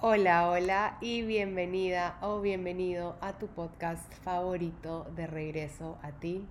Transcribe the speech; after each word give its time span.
Hola, 0.00 0.48
hola 0.48 0.96
y 1.00 1.22
bienvenida 1.22 2.18
o 2.22 2.40
bienvenido 2.40 3.16
a 3.20 3.36
tu 3.36 3.48
podcast 3.48 4.14
favorito 4.22 5.10
de 5.16 5.26
regreso 5.26 5.98
a 6.02 6.12
ti. 6.12 6.46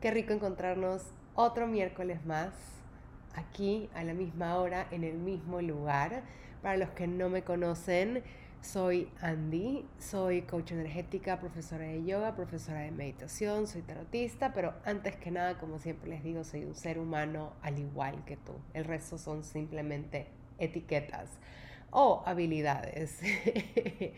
Qué 0.00 0.10
rico 0.10 0.32
encontrarnos 0.32 1.02
otro 1.34 1.66
miércoles 1.66 2.24
más 2.24 2.54
aquí 3.34 3.90
a 3.92 4.02
la 4.02 4.14
misma 4.14 4.56
hora 4.56 4.86
en 4.92 5.04
el 5.04 5.18
mismo 5.18 5.60
lugar. 5.60 6.22
Para 6.62 6.78
los 6.78 6.88
que 6.92 7.06
no 7.06 7.28
me 7.28 7.42
conocen, 7.42 8.22
soy 8.62 9.10
Andy, 9.20 9.84
soy 9.98 10.40
coach 10.40 10.72
energética, 10.72 11.38
profesora 11.38 11.84
de 11.84 12.02
yoga, 12.02 12.34
profesora 12.34 12.80
de 12.80 12.92
meditación, 12.92 13.66
soy 13.66 13.82
tarotista, 13.82 14.54
pero 14.54 14.72
antes 14.86 15.16
que 15.16 15.30
nada, 15.30 15.58
como 15.58 15.78
siempre 15.78 16.08
les 16.08 16.24
digo, 16.24 16.44
soy 16.44 16.64
un 16.64 16.74
ser 16.74 16.98
humano 16.98 17.52
al 17.60 17.78
igual 17.78 18.24
que 18.24 18.38
tú. 18.38 18.54
El 18.72 18.86
resto 18.86 19.18
son 19.18 19.44
simplemente 19.44 20.28
etiquetas 20.58 21.28
o 21.90 22.22
habilidades. 22.26 23.18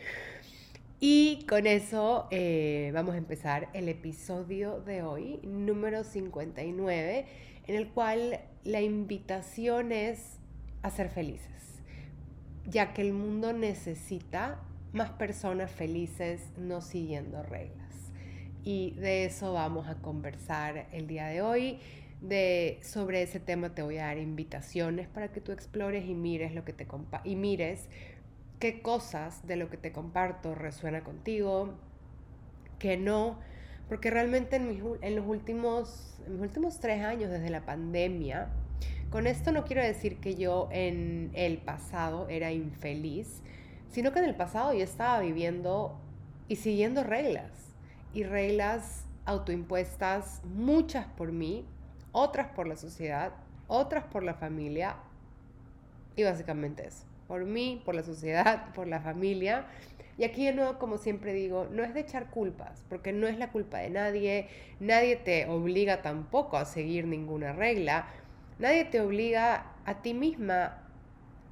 y 1.01 1.45
con 1.49 1.67
eso 1.67 2.29
eh, 2.31 2.91
vamos 2.95 3.15
a 3.15 3.19
empezar 3.19 3.69
el 3.73 3.89
episodio 3.89 4.81
de 4.81 5.03
hoy, 5.03 5.41
número 5.43 6.05
59, 6.05 7.27
en 7.67 7.75
el 7.75 7.89
cual 7.89 8.41
la 8.65 8.81
invitación 8.81 9.93
es 9.93 10.39
a 10.83 10.91
ser 10.91 11.09
felices, 11.09 11.81
ya 12.67 12.93
que 12.93 13.03
el 13.03 13.13
mundo 13.13 13.53
necesita 13.53 14.61
más 14.93 15.11
personas 15.11 15.71
felices 15.71 16.51
no 16.57 16.81
siguiendo 16.81 17.43
reglas. 17.43 17.83
Y 18.65 18.93
de 18.93 19.25
eso 19.25 19.53
vamos 19.53 19.89
a 19.89 19.97
conversar 19.97 20.87
el 20.93 21.09
día 21.09 21.27
de 21.27 21.43
hoy 21.43 21.81
de 22.23 22.79
sobre 22.83 23.23
ese 23.23 23.41
tema 23.41 23.75
te 23.75 23.83
voy 23.83 23.99
a 23.99 24.07
dar 24.07 24.19
invitaciones 24.19 25.09
para 25.09 25.33
que 25.33 25.41
tú 25.41 25.53
explores 25.53 26.07
y 26.07 26.15
mires 26.15 26.55
lo 26.55 26.65
que 26.65 26.73
te 26.73 26.87
y 27.25 27.35
mires 27.35 27.89
qué 28.61 28.81
cosas 28.81 29.45
de 29.47 29.57
lo 29.57 29.69
que 29.69 29.77
te 29.77 29.91
comparto 29.91 30.55
resuena 30.55 31.03
contigo, 31.03 31.75
que 32.79 32.97
no, 32.97 33.39
porque 33.89 34.09
realmente 34.11 34.55
en, 34.55 34.99
en 35.01 35.17
los 35.17 35.27
últimos, 35.27 36.21
en 36.27 36.35
mis 36.35 36.43
últimos 36.43 36.79
tres 36.79 37.03
años 37.03 37.29
desde 37.29 37.51
la 37.51 37.67
pandemia, 37.67 38.51
con 39.11 39.27
esto 39.27 39.51
no 39.51 39.65
quiero 39.65 39.83
decir 39.83 40.19
que 40.19 40.37
yo 40.37 40.69
en 40.71 41.33
el 41.35 41.59
pasado 41.59 42.29
era 42.29 42.53
infeliz, 42.53 43.43
sino 43.91 44.13
que 44.13 44.21
en 44.21 44.27
el 44.27 44.37
pasado 44.37 44.73
yo 44.73 44.85
estaba 44.85 45.19
viviendo 45.21 45.99
y 46.47 46.57
siguiendo 46.57 47.03
reglas, 47.03 47.51
y 48.15 48.23
reglas 48.23 49.07
autoimpuestas, 49.25 50.41
muchas 50.45 51.07
por 51.07 51.33
mí, 51.33 51.65
otras 52.13 52.49
por 52.49 52.67
la 52.67 52.77
sociedad, 52.77 53.33
otras 53.69 54.05
por 54.05 54.23
la 54.23 54.35
familia 54.35 54.97
y 56.17 56.23
básicamente 56.23 56.87
eso. 56.87 57.05
Por 57.27 57.45
mí, 57.45 57.83
por 57.85 57.95
la 57.95 58.03
sociedad, 58.03 58.73
por 58.75 58.87
la 58.87 59.01
familia. 59.01 59.67
Y 60.19 60.25
aquí 60.25 60.45
de 60.45 60.53
nuevo, 60.53 60.79
como 60.79 60.99
siempre 60.99 61.33
digo, 61.33 61.67
no 61.71 61.83
es 61.83 61.95
de 61.95 62.01
echar 62.01 62.29
culpas, 62.29 62.85
porque 62.91 63.13
no 63.13 63.27
es 63.27 63.39
la 63.39 63.51
culpa 63.51 63.79
de 63.79 63.89
nadie, 63.89 64.49
nadie 64.79 65.17
te 65.17 65.47
obliga 65.47 66.03
tampoco 66.03 66.59
a 66.59 66.67
seguir 66.67 67.07
ninguna 67.07 67.55
regla, 67.55 68.07
nadie 68.59 68.85
te 68.85 69.01
obliga 69.01 69.73
a 69.87 70.03
ti 70.03 70.13
misma 70.13 70.79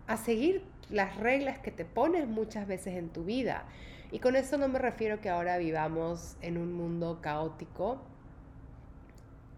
a 0.07 0.17
seguir 0.19 0.63
las 0.91 1.17
reglas 1.17 1.59
que 1.59 1.71
te 1.71 1.85
pones 1.87 2.27
muchas 2.27 2.67
veces 2.67 2.97
en 2.97 3.09
tu 3.09 3.25
vida. 3.25 3.65
Y 4.13 4.19
con 4.19 4.37
eso 4.37 4.59
no 4.59 4.69
me 4.69 4.79
refiero 4.79 5.21
que 5.21 5.31
ahora 5.31 5.57
vivamos 5.57 6.37
en 6.43 6.59
un 6.59 6.73
mundo 6.73 7.21
caótico, 7.23 8.03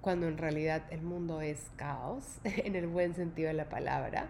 cuando 0.03 0.27
en 0.27 0.37
realidad 0.37 0.83
el 0.91 1.01
mundo 1.01 1.41
es 1.41 1.71
caos, 1.77 2.25
en 2.45 2.77
el 2.77 2.89
buen 2.89 3.15
sentido 3.15 3.49
de 3.49 3.55
la 3.55 3.71
palabra. 3.71 4.29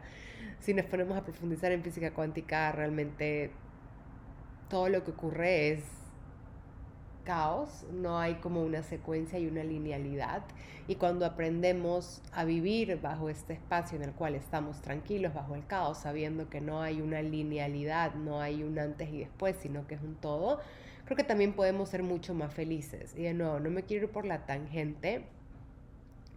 Si 0.60 0.74
nos 0.74 0.86
ponemos 0.86 1.16
a 1.18 1.24
profundizar 1.24 1.72
en 1.72 1.82
física 1.82 2.12
cuántica, 2.12 2.70
realmente 2.70 3.50
todo 4.68 4.88
lo 4.88 5.02
que 5.02 5.10
ocurre 5.10 5.70
es 5.70 5.84
caos, 7.24 7.86
no 7.92 8.18
hay 8.18 8.34
como 8.34 8.62
una 8.62 8.82
secuencia 8.82 9.38
y 9.38 9.46
una 9.46 9.64
linealidad. 9.64 10.42
Y 10.88 10.96
cuando 10.96 11.24
aprendemos 11.24 12.20
a 12.32 12.44
vivir 12.44 13.00
bajo 13.00 13.28
este 13.28 13.54
espacio 13.54 13.96
en 13.96 14.04
el 14.04 14.12
cual 14.12 14.34
estamos 14.34 14.82
tranquilos, 14.82 15.32
bajo 15.32 15.54
el 15.54 15.66
caos, 15.66 15.98
sabiendo 15.98 16.50
que 16.50 16.60
no 16.60 16.82
hay 16.82 17.00
una 17.00 17.22
linealidad, 17.22 18.14
no 18.14 18.40
hay 18.40 18.62
un 18.62 18.78
antes 18.78 19.08
y 19.10 19.20
después, 19.20 19.56
sino 19.60 19.86
que 19.86 19.94
es 19.94 20.02
un 20.02 20.16
todo, 20.16 20.60
creo 21.04 21.16
que 21.16 21.24
también 21.24 21.54
podemos 21.54 21.88
ser 21.88 22.02
mucho 22.02 22.34
más 22.34 22.52
felices. 22.52 23.14
Y 23.16 23.22
de 23.22 23.34
nuevo, 23.34 23.60
no 23.60 23.70
me 23.70 23.84
quiero 23.84 24.06
ir 24.06 24.12
por 24.12 24.26
la 24.26 24.44
tangente, 24.44 25.24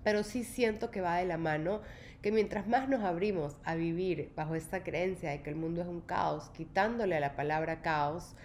pero 0.06 0.24
sí 0.24 0.44
siento 0.44 0.92
que 0.92 1.02
va 1.02 1.18
de 1.18 1.26
la 1.26 1.38
mano 1.38 1.82
que 2.22 2.32
mientras 2.32 2.68
más 2.68 2.88
nos 2.88 3.04
abrimos 3.04 3.58
a 3.64 3.74
vivir 3.74 4.32
bajo 4.36 4.54
esta 4.54 4.84
creencia 4.84 5.32
de 5.32 5.42
que 5.42 5.50
el 5.50 5.56
mundo 5.56 5.82
es 5.82 5.88
un 5.88 6.02
caos, 6.02 6.50
quitándole 6.52 7.16
a 7.16 7.20
la 7.20 7.36
palabra 7.36 7.82
caos 7.82 8.36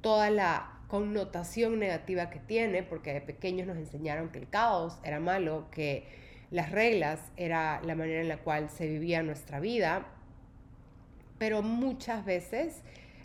toda 0.00 0.30
la 0.30 0.80
connotación 0.88 1.78
negativa 1.78 2.30
que 2.30 2.38
tiene, 2.38 2.82
porque 2.82 3.12
de 3.12 3.20
pequeños 3.20 3.66
nos 3.66 3.76
enseñaron 3.76 4.30
que 4.30 4.38
el 4.38 4.48
caos 4.48 4.98
era 5.04 5.20
malo, 5.20 5.68
que 5.70 6.06
las 6.50 6.70
reglas 6.72 7.20
era 7.36 7.82
la 7.82 7.94
manera 7.94 8.22
en 8.22 8.28
la 8.28 8.38
cual 8.38 8.70
se 8.70 8.86
vivía 8.86 9.22
nuestra 9.22 9.60
vida, 9.60 10.06
pero 11.36 11.60
muchas 11.62 12.24
veces 12.24 12.80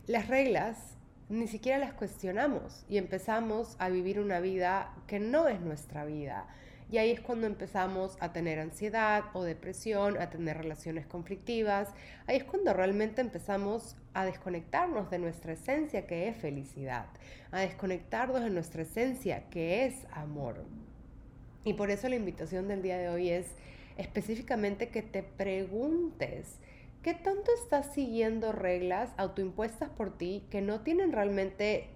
las 0.05 0.27
reglas 0.27 0.97
ni 1.29 1.47
siquiera 1.47 1.77
las 1.77 1.93
cuestionamos 1.93 2.83
y 2.89 2.97
empezamos 2.97 3.77
a 3.79 3.87
vivir 3.87 4.19
una 4.19 4.41
vida 4.41 4.93
que 5.07 5.19
no 5.19 5.47
es 5.47 5.61
nuestra 5.61 6.03
vida 6.03 6.45
y 6.91 6.97
ahí 6.97 7.11
es 7.11 7.21
cuando 7.21 7.45
empezamos 7.45 8.17
a 8.19 8.33
tener 8.33 8.59
ansiedad 8.59 9.25
o 9.33 9.43
depresión, 9.43 10.17
a 10.17 10.31
tener 10.31 10.57
relaciones 10.57 11.05
conflictivas. 11.05 11.89
Ahí 12.25 12.37
es 12.37 12.43
cuando 12.43 12.73
realmente 12.73 13.21
empezamos 13.21 13.95
a 14.13 14.25
desconectarnos 14.25 15.11
de 15.11 15.19
nuestra 15.19 15.53
esencia 15.53 16.07
que 16.07 16.27
es 16.27 16.37
felicidad, 16.37 17.05
a 17.51 17.59
desconectarnos 17.59 18.41
de 18.41 18.49
nuestra 18.49 18.81
esencia 18.81 19.49
que 19.49 19.85
es 19.85 20.07
amor. 20.11 20.65
Y 21.63 21.73
por 21.73 21.91
eso 21.91 22.09
la 22.09 22.15
invitación 22.15 22.67
del 22.67 22.81
día 22.81 22.97
de 22.97 23.09
hoy 23.09 23.29
es 23.29 23.45
específicamente 23.97 24.89
que 24.89 25.03
te 25.03 25.21
preguntes, 25.21 26.57
¿qué 27.03 27.13
tanto 27.13 27.51
estás 27.61 27.93
siguiendo 27.93 28.51
reglas 28.51 29.11
autoimpuestas 29.17 29.89
por 29.89 30.17
ti 30.17 30.47
que 30.49 30.61
no 30.61 30.81
tienen 30.81 31.11
realmente 31.11 31.89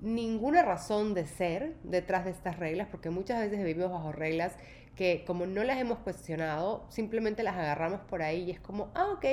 ninguna 0.00 0.62
razón 0.62 1.14
de 1.14 1.26
ser 1.26 1.74
detrás 1.82 2.24
de 2.24 2.30
estas 2.30 2.58
reglas, 2.58 2.88
porque 2.90 3.10
muchas 3.10 3.40
veces 3.40 3.64
vivimos 3.64 3.90
bajo 3.90 4.12
reglas 4.12 4.54
que 4.96 5.24
como 5.26 5.46
no 5.46 5.62
las 5.64 5.78
hemos 5.78 5.98
cuestionado, 5.98 6.84
simplemente 6.88 7.42
las 7.42 7.56
agarramos 7.56 8.00
por 8.00 8.22
ahí 8.22 8.44
y 8.44 8.50
es 8.50 8.60
como, 8.60 8.90
ah, 8.94 9.10
ok, 9.12 9.24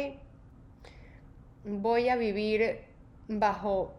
voy 1.63 2.09
a 2.09 2.15
vivir 2.15 2.81
bajo 3.27 3.93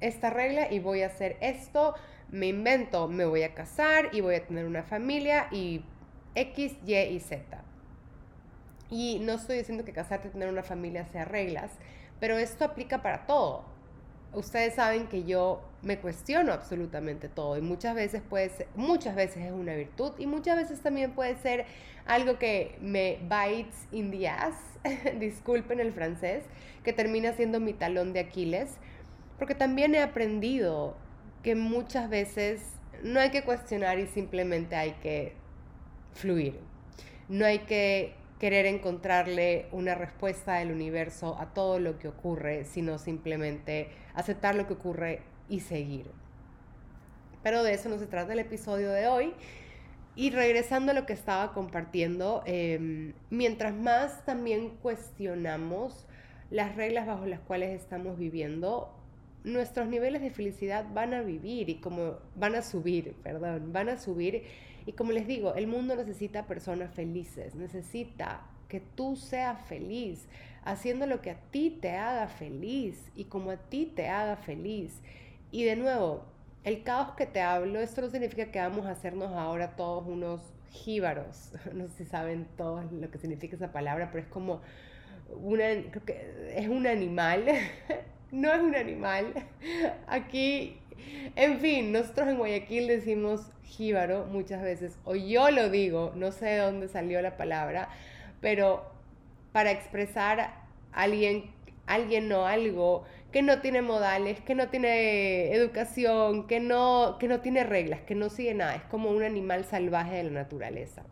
esta 0.00 0.30
regla 0.30 0.72
y 0.72 0.78
voy 0.78 1.02
a 1.02 1.06
hacer 1.06 1.36
esto, 1.40 1.94
me 2.30 2.46
invento, 2.46 3.08
me 3.08 3.24
voy 3.24 3.42
a 3.42 3.54
casar 3.54 4.10
y 4.12 4.20
voy 4.20 4.36
a 4.36 4.46
tener 4.46 4.64
una 4.66 4.84
familia 4.84 5.48
y 5.50 5.84
X, 6.34 6.76
Y 6.86 6.94
y 6.94 7.20
Z. 7.20 7.64
Y 8.90 9.18
no 9.20 9.34
estoy 9.34 9.58
diciendo 9.58 9.84
que 9.84 9.92
casarte 9.92 10.28
y 10.28 10.30
tener 10.30 10.48
una 10.48 10.62
familia 10.62 11.04
sea 11.06 11.24
reglas, 11.24 11.72
pero 12.20 12.38
esto 12.38 12.64
aplica 12.64 13.02
para 13.02 13.26
todo 13.26 13.77
ustedes 14.32 14.74
saben 14.74 15.06
que 15.06 15.24
yo 15.24 15.62
me 15.82 15.98
cuestiono 15.98 16.52
absolutamente 16.52 17.28
todo 17.28 17.56
y 17.56 17.60
muchas 17.60 17.94
veces 17.94 18.22
puede 18.28 18.50
ser, 18.50 18.68
muchas 18.74 19.14
veces 19.14 19.44
es 19.44 19.52
una 19.52 19.74
virtud 19.74 20.12
y 20.18 20.26
muchas 20.26 20.56
veces 20.56 20.80
también 20.80 21.12
puede 21.12 21.36
ser 21.36 21.66
algo 22.06 22.38
que 22.38 22.76
me 22.80 23.18
bites 23.22 23.86
in 23.92 24.10
the 24.10 24.28
ass, 24.28 24.54
disculpen 25.18 25.80
el 25.80 25.92
francés, 25.92 26.44
que 26.82 26.92
termina 26.92 27.32
siendo 27.32 27.60
mi 27.60 27.74
talón 27.74 28.12
de 28.12 28.20
Aquiles, 28.20 28.70
porque 29.38 29.54
también 29.54 29.94
he 29.94 30.02
aprendido 30.02 30.96
que 31.42 31.54
muchas 31.54 32.10
veces 32.10 32.62
no 33.02 33.20
hay 33.20 33.30
que 33.30 33.42
cuestionar 33.42 33.98
y 33.98 34.06
simplemente 34.06 34.74
hay 34.74 34.92
que 35.02 35.34
fluir. 36.12 36.58
No 37.28 37.44
hay 37.44 37.60
que 37.60 38.14
querer 38.38 38.66
encontrarle 38.66 39.66
una 39.72 39.94
respuesta 39.94 40.54
del 40.54 40.70
universo 40.70 41.36
a 41.38 41.52
todo 41.52 41.80
lo 41.80 41.98
que 41.98 42.08
ocurre, 42.08 42.64
sino 42.64 42.98
simplemente 42.98 43.88
aceptar 44.14 44.54
lo 44.54 44.66
que 44.66 44.74
ocurre 44.74 45.22
y 45.48 45.60
seguir. 45.60 46.10
Pero 47.42 47.62
de 47.62 47.74
eso 47.74 47.88
no 47.88 47.98
se 47.98 48.06
trata 48.06 48.32
el 48.32 48.38
episodio 48.40 48.90
de 48.90 49.06
hoy. 49.06 49.32
Y 50.14 50.30
regresando 50.30 50.90
a 50.90 50.94
lo 50.94 51.06
que 51.06 51.12
estaba 51.12 51.52
compartiendo, 51.52 52.42
em, 52.44 53.12
mientras 53.30 53.72
más 53.72 54.24
también 54.24 54.70
cuestionamos 54.82 56.06
las 56.50 56.74
reglas 56.74 57.06
bajo 57.06 57.24
las 57.26 57.38
cuales 57.40 57.80
estamos 57.80 58.18
viviendo, 58.18 58.92
nuestros 59.44 59.88
niveles 59.88 60.20
de 60.22 60.30
felicidad 60.30 60.86
van 60.92 61.14
a 61.14 61.22
vivir 61.22 61.68
y 61.68 61.76
como 61.76 62.16
van 62.34 62.56
a 62.56 62.62
subir, 62.62 63.14
perdón, 63.22 63.72
van 63.72 63.88
a 63.88 63.96
subir 63.96 64.42
y 64.88 64.92
como 64.92 65.12
les 65.12 65.26
digo, 65.26 65.54
el 65.54 65.66
mundo 65.66 65.96
necesita 65.96 66.46
personas 66.46 66.90
felices, 66.94 67.54
necesita 67.54 68.40
que 68.70 68.80
tú 68.80 69.16
seas 69.16 69.60
feliz, 69.66 70.26
haciendo 70.64 71.06
lo 71.06 71.20
que 71.20 71.32
a 71.32 71.36
ti 71.50 71.68
te 71.68 71.90
haga 71.90 72.26
feliz 72.26 72.98
y 73.14 73.24
como 73.24 73.50
a 73.50 73.58
ti 73.58 73.84
te 73.84 74.08
haga 74.08 74.36
feliz. 74.36 75.02
Y 75.50 75.64
de 75.64 75.76
nuevo, 75.76 76.24
el 76.64 76.84
caos 76.84 77.10
que 77.16 77.26
te 77.26 77.42
hablo, 77.42 77.80
esto 77.80 78.00
no 78.00 78.08
significa 78.08 78.50
que 78.50 78.60
vamos 78.60 78.86
a 78.86 78.92
hacernos 78.92 79.30
ahora 79.32 79.76
todos 79.76 80.06
unos 80.06 80.40
jíbaros. 80.70 81.52
No 81.74 81.86
sé 81.88 82.04
si 82.04 82.04
saben 82.06 82.46
todos 82.56 82.90
lo 82.90 83.10
que 83.10 83.18
significa 83.18 83.56
esa 83.56 83.72
palabra, 83.72 84.08
pero 84.10 84.24
es 84.24 84.30
como 84.30 84.62
una, 85.42 85.64
creo 85.90 86.04
que 86.06 86.54
es 86.56 86.66
un 86.66 86.86
animal, 86.86 87.44
no 88.32 88.54
es 88.54 88.60
un 88.62 88.74
animal. 88.74 89.34
Aquí, 90.06 90.78
en 91.36 91.58
fin, 91.60 91.92
nosotros 91.92 92.28
en 92.28 92.38
Guayaquil 92.38 92.86
decimos 92.86 93.50
jíbaro 93.64 94.26
muchas 94.26 94.62
veces, 94.62 94.98
o 95.04 95.14
yo 95.14 95.50
lo 95.50 95.70
digo, 95.70 96.12
no 96.16 96.32
sé 96.32 96.46
de 96.46 96.58
dónde 96.58 96.88
salió 96.88 97.20
la 97.22 97.36
palabra, 97.36 97.88
pero 98.40 98.84
para 99.52 99.70
expresar 99.70 100.40
a 100.40 100.64
alguien, 100.92 101.50
alguien 101.86 102.30
o 102.32 102.46
algo 102.46 103.04
que 103.32 103.42
no 103.42 103.60
tiene 103.60 103.82
modales, 103.82 104.40
que 104.40 104.54
no 104.54 104.68
tiene 104.68 105.52
educación, 105.52 106.46
que 106.46 106.60
no, 106.60 107.16
que 107.18 107.28
no 107.28 107.40
tiene 107.40 107.64
reglas, 107.64 108.00
que 108.00 108.14
no 108.14 108.30
sigue 108.30 108.54
nada, 108.54 108.74
es 108.74 108.82
como 108.84 109.10
un 109.10 109.22
animal 109.22 109.64
salvaje 109.64 110.16
de 110.16 110.24
la 110.24 110.30
naturaleza. 110.30 111.02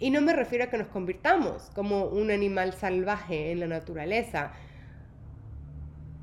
Y 0.00 0.10
no 0.10 0.20
me 0.20 0.32
refiero 0.32 0.64
a 0.64 0.66
que 0.68 0.78
nos 0.78 0.88
convirtamos 0.88 1.70
como 1.74 2.04
un 2.04 2.30
animal 2.30 2.72
salvaje 2.72 3.50
en 3.50 3.60
la 3.60 3.66
naturaleza. 3.66 4.52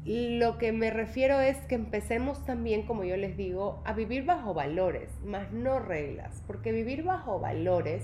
Lo 0.06 0.60
que 0.60 0.72
me 0.72 0.92
refiero 0.92 1.40
es 1.40 1.58
que 1.66 1.74
empecemos 1.74 2.46
también, 2.46 2.86
como 2.86 3.04
yo 3.04 3.18
les 3.18 3.36
digo, 3.36 3.82
a 3.86 3.94
vivir 3.94 4.24
bajo 4.24 4.54
valores, 4.54 5.10
más 5.26 5.52
no 5.52 5.80
reglas, 5.80 6.44
porque 6.46 6.72
vivir 6.72 7.02
bajo 7.02 7.40
valores 7.40 8.04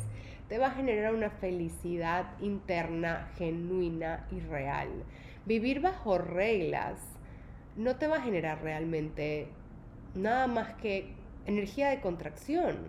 te 0.49 0.57
va 0.57 0.67
a 0.67 0.71
generar 0.71 1.13
una 1.13 1.29
felicidad 1.29 2.25
interna, 2.41 3.29
genuina 3.37 4.25
y 4.31 4.39
real. 4.39 4.89
Vivir 5.45 5.79
bajo 5.79 6.17
reglas 6.17 6.99
no 7.75 7.95
te 7.97 8.07
va 8.07 8.17
a 8.17 8.21
generar 8.21 8.63
realmente 8.63 9.47
nada 10.15 10.47
más 10.47 10.73
que 10.73 11.13
energía 11.45 11.91
de 11.91 12.01
contracción. 12.01 12.79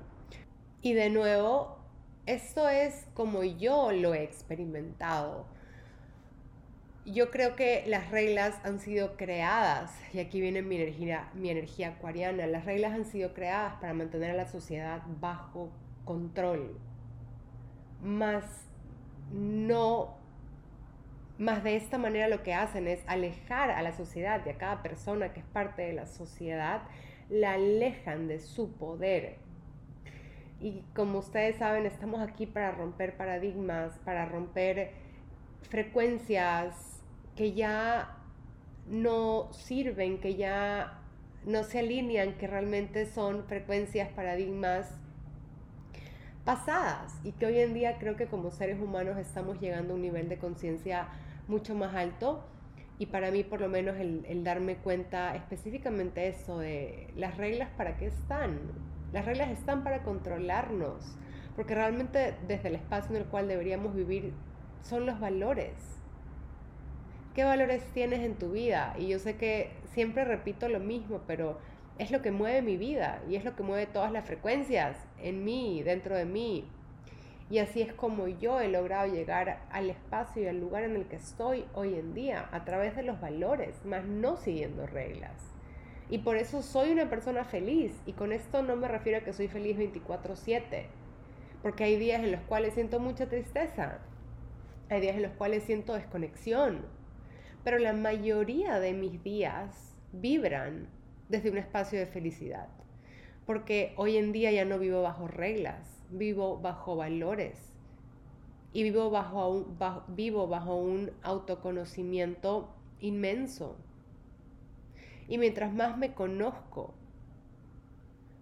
Y 0.81 0.95
de 0.95 1.11
nuevo, 1.11 1.77
esto 2.25 2.67
es 2.67 3.07
como 3.13 3.45
yo 3.45 3.93
lo 3.93 4.15
he 4.15 4.23
experimentado. 4.23 5.47
Yo 7.05 7.33
creo 7.33 7.57
que 7.57 7.83
las 7.89 8.13
reglas 8.13 8.61
han 8.65 8.79
sido 8.79 9.17
creadas, 9.17 9.93
y 10.15 10.21
aquí 10.21 10.41
viene 10.41 10.63
mi 10.63 10.77
energía, 10.77 11.31
mi 11.35 11.51
energía 11.51 11.89
acuariana, 11.89 12.47
las 12.47 12.65
reglas 12.65 12.93
han 12.93 13.05
sido 13.07 13.35
creadas 13.35 13.75
para 13.81 13.93
mantener 13.93 14.31
a 14.31 14.35
la 14.35 14.47
sociedad 14.47 15.03
bajo 15.21 15.73
control, 16.05 16.79
más 18.01 18.45
no, 19.33 20.17
más 21.39 21.65
de 21.65 21.75
esta 21.75 21.99
manera 21.99 22.29
lo 22.29 22.45
que 22.45 22.55
hacen 22.55 22.87
es 22.87 23.01
alejar 23.09 23.71
a 23.71 23.83
la 23.83 23.93
sociedad 23.93 24.41
y 24.47 24.51
a 24.51 24.59
cada 24.59 24.83
persona 24.83 25.33
que 25.33 25.41
es 25.41 25.47
parte 25.47 25.83
de 25.83 25.95
la 25.95 26.07
sociedad, 26.07 26.83
la 27.29 27.55
alejan 27.55 28.29
de 28.29 28.39
su 28.39 28.71
poder, 28.75 29.39
y 30.61 30.85
como 30.95 31.19
ustedes 31.19 31.57
saben, 31.57 31.85
estamos 31.85 32.21
aquí 32.21 32.47
para 32.47 32.71
romper 32.71 33.17
paradigmas, 33.17 33.99
para 34.05 34.25
romper 34.25 34.93
frecuencias 35.69 36.92
que 37.37 37.53
ya 37.53 38.17
no 38.89 39.53
sirven, 39.53 40.19
que 40.19 40.37
ya 40.37 40.99
no 41.45 41.65
se 41.65 41.81
alinean, 41.81 42.35
que 42.35 42.47
realmente 42.47 43.07
son 43.07 43.45
frecuencias, 43.45 44.09
paradigmas 44.11 44.89
pasadas. 46.45 47.15
Y 47.25 47.33
que 47.33 47.47
hoy 47.47 47.59
en 47.59 47.75
día 47.75 47.99
creo 47.99 48.17
que 48.17 48.27
como 48.27 48.51
seres 48.51 48.81
humanos 48.81 49.19
estamos 49.19 49.61
llegando 49.61 49.93
a 49.93 49.97
un 49.97 50.03
nivel 50.03 50.29
de 50.29 50.39
conciencia 50.39 51.09
mucho 51.49 51.75
más 51.75 51.95
alto. 51.95 52.45
Y 52.99 53.07
para 53.07 53.31
mí 53.31 53.43
por 53.43 53.61
lo 53.61 53.69
menos 53.69 53.97
el, 53.97 54.45
darme 54.45 54.77
cuenta 54.77 55.35
específicamente 55.35 56.29
eso 56.29 56.59
de 56.59 57.09
las 57.17 57.37
reglas 57.37 57.69
para 57.77 57.97
qué 57.97 58.07
están, 58.07 58.61
las 59.13 59.25
reglas 59.25 59.51
están 59.51 59.83
para 59.83 60.03
controlarnos, 60.05 61.17
porque 61.57 61.75
realmente 61.75 62.37
desde 62.47 62.69
el 62.69 62.77
espacio 62.77 63.17
en 63.17 63.23
el 63.23 63.29
cual 63.29 63.49
deberíamos 63.49 63.95
vivir 63.95 64.33
son 64.83 65.07
los 65.07 65.19
valores. 65.19 66.02
¿Qué 67.35 67.45
valores 67.45 67.83
tienes 67.95 68.21
en 68.21 68.35
tu 68.35 68.53
vida? 68.53 68.95
Y 68.99 69.09
yo 69.09 69.19
sé 69.19 69.37
que 69.37 69.71
siempre 69.95 70.25
repito 70.25 70.69
lo 70.69 70.81
mismo, 70.81 71.23
pero 71.27 71.59
es 71.99 72.11
lo 72.11 72.21
que 72.21 72.31
mueve 72.31 72.61
mi 72.61 72.77
vida 72.77 73.23
y 73.27 73.37
es 73.37 73.45
lo 73.45 73.57
que 73.57 73.63
mueve 73.63 73.87
todas 73.87 74.13
las 74.13 74.27
frecuencias 74.27 74.99
en 75.19 75.43
mí, 75.43 75.83
dentro 75.83 76.15
de 76.15 76.27
mí. 76.27 76.69
Y 77.49 77.59
así 77.59 77.81
es 77.81 77.93
como 77.95 78.29
yo 78.29 78.61
he 78.61 78.69
logrado 78.69 79.13
llegar 79.13 79.61
al 79.71 79.89
espacio 79.89 80.43
y 80.43 80.47
al 80.47 80.61
lugar 80.61 80.85
en 80.85 80.95
el 80.95 81.07
que 81.07 81.17
estoy 81.17 81.65
hoy 81.75 81.95
en 81.95 82.13
día, 82.13 82.49
a 82.53 82.65
través 82.65 82.97
de 82.97 83.03
los 83.03 83.19
valores, 83.19 83.83
más 83.85 84.05
no 84.05 84.37
siguiendo 84.37 84.87
reglas. 84.87 85.53
Y 86.11 86.19
por 86.19 86.37
eso 86.37 86.61
soy 86.61 86.91
una 86.91 87.09
persona 87.09 87.45
feliz. 87.45 87.99
Y 88.05 88.13
con 88.13 88.33
esto 88.33 88.63
no 88.63 88.77
me 88.77 88.89
refiero 88.89 89.19
a 89.19 89.21
que 89.23 89.33
soy 89.33 89.49
feliz 89.49 89.79
24/7. 89.79 90.87
Porque 91.63 91.85
hay 91.85 91.97
días 91.97 92.23
en 92.23 92.33
los 92.33 92.43
cuales 92.43 92.75
siento 92.75 93.01
mucha 93.01 93.31
tristeza. 93.31 94.01
Hay 94.91 95.01
días 95.01 95.17
en 95.17 95.23
los 95.23 95.33
cuales 95.33 95.63
siento 95.63 95.95
desconexión. 95.95 96.85
Pero 97.65 97.79
la 97.79 97.93
mayoría 97.93 98.81
de 98.81 98.93
mis 98.93 99.23
días 99.23 99.97
vibran 100.13 100.89
desde 101.29 101.51
un 101.51 101.59
espacio 101.59 101.99
de 101.99 102.07
felicidad. 102.07 102.69
Porque 103.47 103.93
hoy 103.97 104.17
en 104.17 104.33
día 104.33 104.53
ya 104.53 104.65
no 104.65 104.79
vivo 104.79 105.03
bajo 105.03 105.29
reglas, 105.29 106.05
vivo 106.11 106.59
bajo 106.59 106.97
valores. 106.97 107.73
Y 108.73 108.83
vivo 108.83 109.11
bajo 109.11 109.49
un, 109.49 109.79
vivo 110.09 110.49
bajo 110.49 110.77
un 110.77 111.11
autoconocimiento 111.23 112.75
inmenso 113.01 113.77
y 115.29 115.39
mientras 115.39 115.73
más 115.73 115.97
me 115.97 116.13
conozco, 116.13 116.93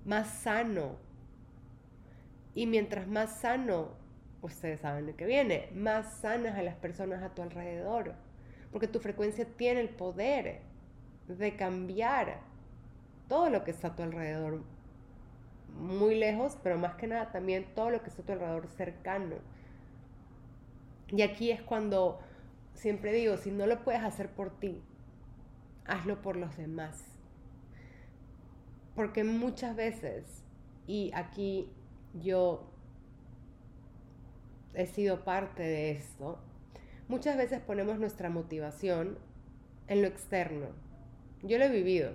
más 0.05 0.29
sano. 0.29 0.97
Y 2.55 2.67
mientras 2.67 3.07
más 3.07 3.41
sano, 3.41 3.91
ustedes 4.43 4.81
saben 4.81 5.07
lo 5.07 5.17
que 5.17 5.25
viene, 5.25 5.69
más 5.73 6.15
sanas 6.15 6.59
a 6.59 6.63
las 6.63 6.75
personas 6.75 7.23
a 7.23 7.33
tu 7.35 7.43
alrededor. 7.43 8.15
Porque 8.73 8.89
tu 8.89 9.01
frecuencia 9.01 9.45
tiene 9.57 9.81
el 9.81 9.89
poder 9.89 10.61
de 11.27 11.57
cambiar 11.57 12.41
todo 13.29 13.51
lo 13.51 13.65
que 13.65 13.71
está 13.71 13.89
a 13.89 13.97
tu 13.97 14.03
alrededor. 14.03 14.63
Muy 15.79 16.17
lejos, 16.17 16.57
pero 16.63 16.79
más 16.79 16.95
que 16.97 17.07
nada 17.07 17.31
también 17.33 17.75
todo 17.75 17.91
lo 17.91 18.03
que 18.03 18.11
está 18.11 18.23
a 18.23 18.27
tu 18.27 18.33
alrededor 18.33 18.67
cercano. 18.69 19.37
Y 21.09 21.23
aquí 21.23 21.51
es 21.51 21.63
cuando 21.63 22.21
siempre 22.75 23.13
digo, 23.13 23.37
si 23.37 23.51
no 23.51 23.67
lo 23.67 23.83
puedes 23.83 24.03
hacer 24.03 24.31
por 24.31 24.51
ti, 24.59 24.81
hazlo 25.87 26.23
por 26.23 26.37
los 26.37 26.57
demás. 26.57 27.05
Porque 28.95 29.25
muchas 29.25 29.77
veces, 29.77 30.45
y 30.87 31.11
aquí 31.15 31.71
yo 32.15 32.67
he 34.75 34.87
sido 34.87 35.25
parte 35.25 35.63
de 35.63 35.93
esto, 35.93 36.39
muchas 37.11 37.37
veces 37.37 37.61
ponemos 37.61 37.99
nuestra 37.99 38.31
motivación 38.31 39.19
en 39.89 40.01
lo 40.01 40.09
externo. 40.09 40.69
Yo 41.43 41.59
lo 41.59 41.65
he 41.65 41.69
vivido. 41.69 42.13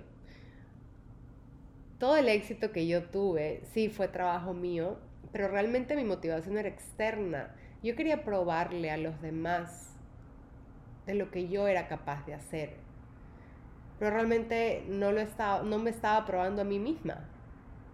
Todo 1.98 2.16
el 2.16 2.28
éxito 2.28 2.72
que 2.72 2.86
yo 2.86 3.04
tuve, 3.04 3.62
sí, 3.72 3.88
fue 3.88 4.08
trabajo 4.08 4.54
mío, 4.54 4.98
pero 5.32 5.48
realmente 5.48 5.94
mi 5.94 6.04
motivación 6.04 6.58
era 6.58 6.68
externa. 6.68 7.54
Yo 7.82 7.94
quería 7.94 8.24
probarle 8.24 8.90
a 8.90 8.96
los 8.96 9.22
demás 9.22 9.94
de 11.06 11.14
lo 11.14 11.30
que 11.30 11.48
yo 11.48 11.68
era 11.68 11.86
capaz 11.86 12.26
de 12.26 12.34
hacer 12.34 12.86
pero 13.98 14.10
realmente 14.10 14.84
no, 14.88 15.12
lo 15.12 15.20
estaba, 15.20 15.62
no 15.62 15.78
me 15.78 15.90
estaba 15.90 16.24
probando 16.26 16.62
a 16.62 16.64
mí 16.64 16.78
misma. 16.78 17.24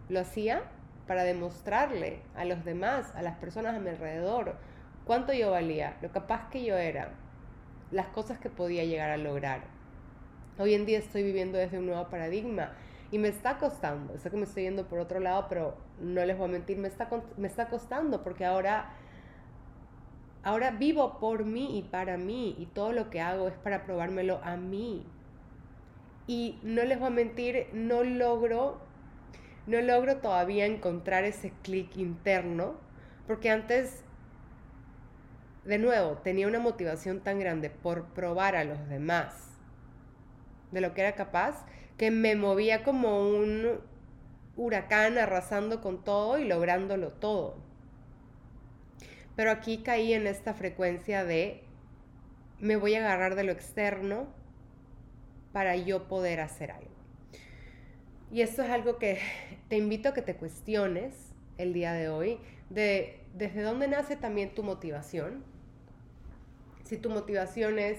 Lo 0.09 0.21
hacía 0.21 0.63
para 1.07 1.25
demostrarle 1.25 2.21
a 2.35 2.45
los 2.45 2.65
demás, 2.65 3.15
a 3.15 3.23
las 3.23 3.37
personas 3.37 3.77
a 3.77 3.81
mi 3.81 3.91
alrededor, 3.91 4.57
cuánto 5.05 5.33
yo 5.33 5.51
valía, 5.51 5.97
lo 6.03 6.11
capaz 6.11 6.49
que 6.51 6.65
yo 6.65 6.77
era, 6.77 7.13
las 7.91 8.07
cosas 8.09 8.39
que 8.39 8.51
podía 8.51 8.85
llegar 8.85 9.11
a 9.11 9.17
lograr. 9.17 9.63
Hoy 10.59 10.75
en 10.75 10.87
día 10.87 10.99
estoy 10.99 11.23
viviendo 11.23 11.59
desde 11.59 11.79
un 11.79 11.87
nuevo 11.87 12.09
paradigma 12.09 12.73
y 13.11 13.19
me 13.19 13.29
está 13.29 13.59
costando. 13.59 14.19
Sé 14.19 14.31
que 14.31 14.37
me 14.37 14.45
estoy 14.45 14.65
yendo 14.65 14.87
por 14.87 14.99
otro 14.99 15.21
lado, 15.21 15.47
pero 15.49 15.77
no 16.01 16.25
les 16.25 16.37
voy 16.37 16.49
a 16.49 16.53
mentir, 16.53 16.79
me 16.79 16.89
está, 16.89 17.09
me 17.37 17.49
está 17.49 17.69
costando 17.69 18.23
porque 18.23 18.45
ahora, 18.45 18.91
ahora 20.43 20.71
vivo 20.71 21.19
por 21.19 21.45
mí 21.45 21.79
y 21.79 21.83
para 21.83 22.17
mí 22.17 22.57
y 22.59 22.67
todo 22.67 22.93
lo 22.93 23.11
que 23.11 23.21
hago 23.21 23.49
es 23.49 23.55
para 23.55 23.85
probármelo 23.85 24.41
a 24.43 24.57
mí, 24.57 25.07
y 26.27 26.59
no 26.63 26.83
les 26.85 26.99
voy 26.99 27.09
a 27.09 27.11
mentir, 27.11 27.67
no 27.73 28.05
logro, 28.05 28.79
no 29.67 29.81
logro 29.81 30.19
todavía 30.19 30.67
encontrar 30.67 31.25
ese 31.25 31.53
clic 31.63 31.97
interno, 31.97 32.75
porque 33.27 33.51
antes, 33.51 34.05
de 35.65 35.79
nuevo, 35.79 36.19
tenía 36.19 36.49
una 36.49 36.59
motivación 36.59 37.21
tan 37.21 37.39
grande 37.39 37.71
por 37.71 38.07
probar 38.15 38.57
a 38.57 38.65
los 38.65 38.89
demás 38.89 39.49
de 40.73 40.81
lo 40.81 40.95
que 40.95 41.03
era 41.03 41.15
capaz, 41.15 41.65
que 41.97 42.11
me 42.11 42.35
movía 42.35 42.83
como 42.83 43.29
un 43.29 43.81
huracán 44.57 45.19
arrasando 45.19 45.81
con 45.81 46.03
todo 46.03 46.39
y 46.39 46.45
lográndolo 46.45 47.11
todo. 47.13 47.57
Pero 49.37 49.51
aquí 49.51 49.79
caí 49.79 50.13
en 50.13 50.27
esta 50.27 50.55
frecuencia 50.55 51.25
de 51.25 51.63
me 52.59 52.77
voy 52.77 52.95
a 52.95 52.99
agarrar 52.99 53.35
de 53.35 53.45
lo 53.45 53.53
externo 53.53 54.27
para 55.53 55.77
yo 55.77 56.09
poder 56.09 56.41
hacer 56.41 56.71
algo. 56.71 56.91
Y 58.31 58.41
esto 58.41 58.63
es 58.63 58.71
algo 58.71 58.99
que 58.99 59.19
te 59.69 59.77
invito 59.77 60.09
a 60.09 60.15
que 60.15 60.23
te 60.23 60.37
cuestiones 60.37 61.33
el 61.59 61.73
día 61.73 61.93
de 61.93 62.09
hoy, 62.09 62.39
de 62.71 63.21
desde 63.35 63.63
dónde 63.63 63.89
nace 63.89 64.17
también 64.17 64.55
tu 64.55 64.63
motivación. 64.63 65.45
Si 66.93 66.99
tu 66.99 67.09
motivación 67.09 67.79
es 67.79 67.97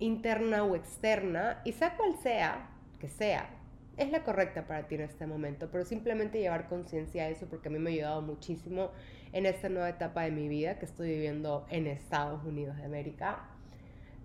interna 0.00 0.64
o 0.64 0.74
externa, 0.74 1.62
y 1.64 1.70
sea 1.70 1.96
cual 1.96 2.16
sea, 2.20 2.68
que 2.98 3.06
sea, 3.06 3.48
es 3.96 4.10
la 4.10 4.24
correcta 4.24 4.66
para 4.66 4.88
ti 4.88 4.96
en 4.96 5.02
este 5.02 5.24
momento, 5.24 5.68
pero 5.70 5.84
simplemente 5.84 6.40
llevar 6.40 6.68
conciencia 6.68 7.22
a 7.22 7.28
eso 7.28 7.46
porque 7.46 7.68
a 7.68 7.70
mí 7.70 7.78
me 7.78 7.90
ha 7.90 7.92
ayudado 7.92 8.22
muchísimo 8.22 8.90
en 9.32 9.46
esta 9.46 9.68
nueva 9.68 9.90
etapa 9.90 10.22
de 10.22 10.32
mi 10.32 10.48
vida 10.48 10.80
que 10.80 10.84
estoy 10.84 11.10
viviendo 11.10 11.64
en 11.70 11.86
Estados 11.86 12.44
Unidos 12.44 12.76
de 12.76 12.86
América 12.86 13.44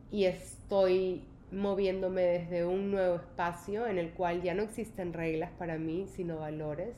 y 0.09 0.25
estoy 0.25 1.23
moviéndome 1.51 2.23
desde 2.23 2.65
un 2.65 2.89
nuevo 2.89 3.17
espacio 3.17 3.85
en 3.85 3.99
el 3.99 4.09
cual 4.13 4.41
ya 4.41 4.55
no 4.55 4.63
existen 4.63 5.13
reglas 5.13 5.51
para 5.51 5.77
mí, 5.77 6.07
sino 6.07 6.39
valores, 6.39 6.95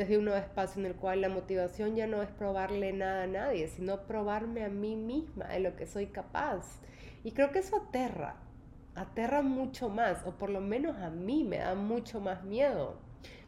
desde 0.00 0.16
un 0.16 0.28
espacio 0.28 0.80
en 0.80 0.86
el 0.86 0.94
cual 0.94 1.20
la 1.20 1.28
motivación 1.28 1.94
ya 1.94 2.06
no 2.06 2.22
es 2.22 2.30
probarle 2.30 2.90
nada 2.94 3.24
a 3.24 3.26
nadie, 3.26 3.68
sino 3.68 4.06
probarme 4.06 4.64
a 4.64 4.70
mí 4.70 4.96
misma 4.96 5.44
de 5.48 5.60
lo 5.60 5.76
que 5.76 5.86
soy 5.86 6.06
capaz. 6.06 6.80
Y 7.22 7.32
creo 7.32 7.50
que 7.50 7.58
eso 7.58 7.76
aterra, 7.76 8.36
aterra 8.94 9.42
mucho 9.42 9.90
más, 9.90 10.24
o 10.24 10.38
por 10.38 10.48
lo 10.48 10.62
menos 10.62 10.96
a 10.96 11.10
mí 11.10 11.44
me 11.44 11.58
da 11.58 11.74
mucho 11.74 12.18
más 12.18 12.44
miedo. 12.44 12.96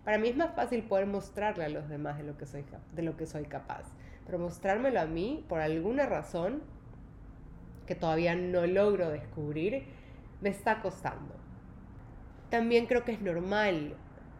Para 0.04 0.18
mí 0.18 0.28
es 0.28 0.36
más 0.36 0.54
fácil 0.54 0.82
poder 0.82 1.06
mostrarle 1.06 1.64
a 1.64 1.70
los 1.70 1.88
demás 1.88 2.18
de 2.18 2.24
lo 2.24 2.36
que 2.36 2.44
soy, 2.44 2.66
de 2.92 3.02
lo 3.02 3.16
que 3.16 3.24
soy 3.24 3.44
capaz, 3.44 3.86
pero 4.26 4.38
mostrármelo 4.38 5.00
a 5.00 5.06
mí, 5.06 5.46
por 5.48 5.62
alguna 5.62 6.04
razón 6.04 6.62
que 7.86 7.94
todavía 7.94 8.34
no 8.34 8.66
logro 8.66 9.08
descubrir, 9.08 9.84
me 10.42 10.50
está 10.50 10.82
costando. 10.82 11.34
También 12.50 12.84
creo 12.84 13.04
que 13.04 13.12
es 13.12 13.22
normal 13.22 13.96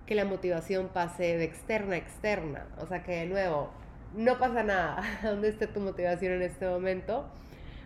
que 0.06 0.14
la 0.14 0.24
motivación 0.24 0.88
pase 0.88 1.36
de 1.36 1.44
externa 1.44 1.94
a 1.94 1.98
externa, 1.98 2.66
o 2.78 2.86
sea 2.86 3.02
que 3.02 3.12
de 3.12 3.26
nuevo, 3.26 3.70
no 4.14 4.38
pasa 4.38 4.62
nada 4.62 5.02
donde 5.22 5.48
esté 5.48 5.66
tu 5.66 5.80
motivación 5.80 6.34
en 6.34 6.42
este 6.42 6.68
momento, 6.68 7.26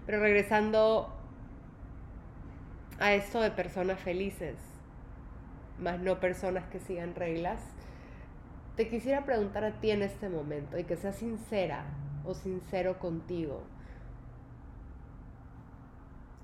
pero 0.06 0.20
regresando 0.20 1.12
a 2.98 3.12
esto 3.14 3.40
de 3.40 3.50
personas 3.50 4.00
felices, 4.00 4.56
más 5.78 6.00
no 6.00 6.18
personas 6.20 6.64
que 6.66 6.80
sigan 6.80 7.14
reglas, 7.14 7.60
te 8.76 8.88
quisiera 8.88 9.24
preguntar 9.24 9.64
a 9.64 9.80
ti 9.80 9.90
en 9.90 10.02
este 10.02 10.28
momento 10.28 10.78
y 10.78 10.84
que 10.84 10.96
seas 10.96 11.16
sincera 11.16 11.84
o 12.24 12.34
sincero 12.34 12.98
contigo. 12.98 13.62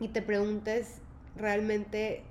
Y 0.01 0.09
te 0.09 0.23
preguntes 0.23 1.01
realmente 1.37 2.25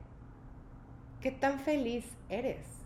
qué 1.21 1.31
tan 1.31 1.59
feliz 1.59 2.05
eres. 2.29 2.80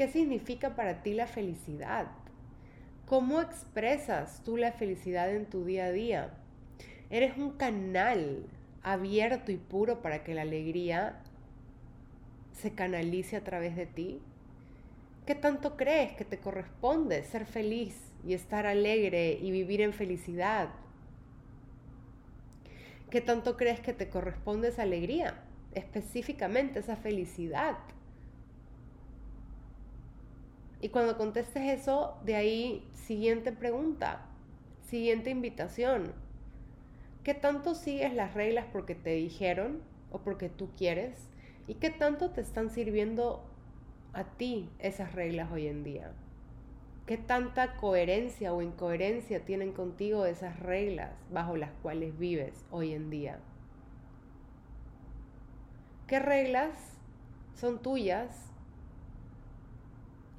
¿Qué 0.00 0.08
significa 0.08 0.76
para 0.76 1.02
ti 1.02 1.12
la 1.12 1.26
felicidad? 1.26 2.06
¿Cómo 3.04 3.42
expresas 3.42 4.40
tú 4.46 4.56
la 4.56 4.72
felicidad 4.72 5.30
en 5.30 5.44
tu 5.44 5.66
día 5.66 5.84
a 5.84 5.92
día? 5.92 6.30
Eres 7.10 7.36
un 7.36 7.50
canal 7.50 8.46
abierto 8.82 9.52
y 9.52 9.58
puro 9.58 10.00
para 10.00 10.24
que 10.24 10.32
la 10.32 10.40
alegría 10.40 11.20
se 12.54 12.72
canalice 12.72 13.36
a 13.36 13.44
través 13.44 13.76
de 13.76 13.84
ti. 13.84 14.22
¿Qué 15.26 15.34
tanto 15.34 15.76
crees 15.76 16.12
que 16.12 16.24
te 16.24 16.38
corresponde 16.38 17.22
ser 17.24 17.44
feliz 17.44 17.94
y 18.26 18.32
estar 18.32 18.64
alegre 18.64 19.38
y 19.38 19.50
vivir 19.50 19.82
en 19.82 19.92
felicidad? 19.92 20.70
¿Qué 23.10 23.20
tanto 23.20 23.58
crees 23.58 23.80
que 23.80 23.92
te 23.92 24.08
corresponde 24.08 24.68
esa 24.68 24.80
alegría? 24.80 25.42
Específicamente 25.74 26.78
esa 26.78 26.96
felicidad. 26.96 27.76
Y 30.80 30.88
cuando 30.88 31.18
contestes 31.18 31.80
eso, 31.80 32.16
de 32.24 32.36
ahí, 32.36 32.88
siguiente 32.94 33.52
pregunta, 33.52 34.22
siguiente 34.82 35.30
invitación. 35.30 36.12
¿Qué 37.22 37.34
tanto 37.34 37.74
sigues 37.74 38.14
las 38.14 38.32
reglas 38.32 38.66
porque 38.72 38.94
te 38.94 39.10
dijeron 39.10 39.82
o 40.10 40.20
porque 40.20 40.48
tú 40.48 40.70
quieres? 40.76 41.28
¿Y 41.66 41.74
qué 41.74 41.90
tanto 41.90 42.30
te 42.30 42.40
están 42.40 42.70
sirviendo 42.70 43.44
a 44.14 44.24
ti 44.24 44.70
esas 44.78 45.14
reglas 45.14 45.52
hoy 45.52 45.66
en 45.66 45.84
día? 45.84 46.12
¿Qué 47.06 47.18
tanta 47.18 47.76
coherencia 47.76 48.54
o 48.54 48.62
incoherencia 48.62 49.44
tienen 49.44 49.72
contigo 49.72 50.24
esas 50.24 50.60
reglas 50.60 51.10
bajo 51.30 51.56
las 51.56 51.72
cuales 51.82 52.18
vives 52.18 52.64
hoy 52.70 52.94
en 52.94 53.10
día? 53.10 53.38
¿Qué 56.06 56.18
reglas 56.20 56.72
son 57.54 57.82
tuyas 57.82 58.49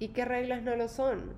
y 0.01 0.07
qué 0.07 0.25
reglas 0.25 0.63
no 0.63 0.75
lo 0.75 0.87
son? 0.87 1.35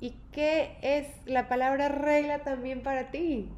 ¿Y 0.00 0.14
qué 0.30 0.78
es 0.82 1.08
la 1.26 1.48
palabra 1.48 1.88
regla 1.88 2.44
también 2.44 2.84
para 2.84 3.10
ti? 3.10 3.48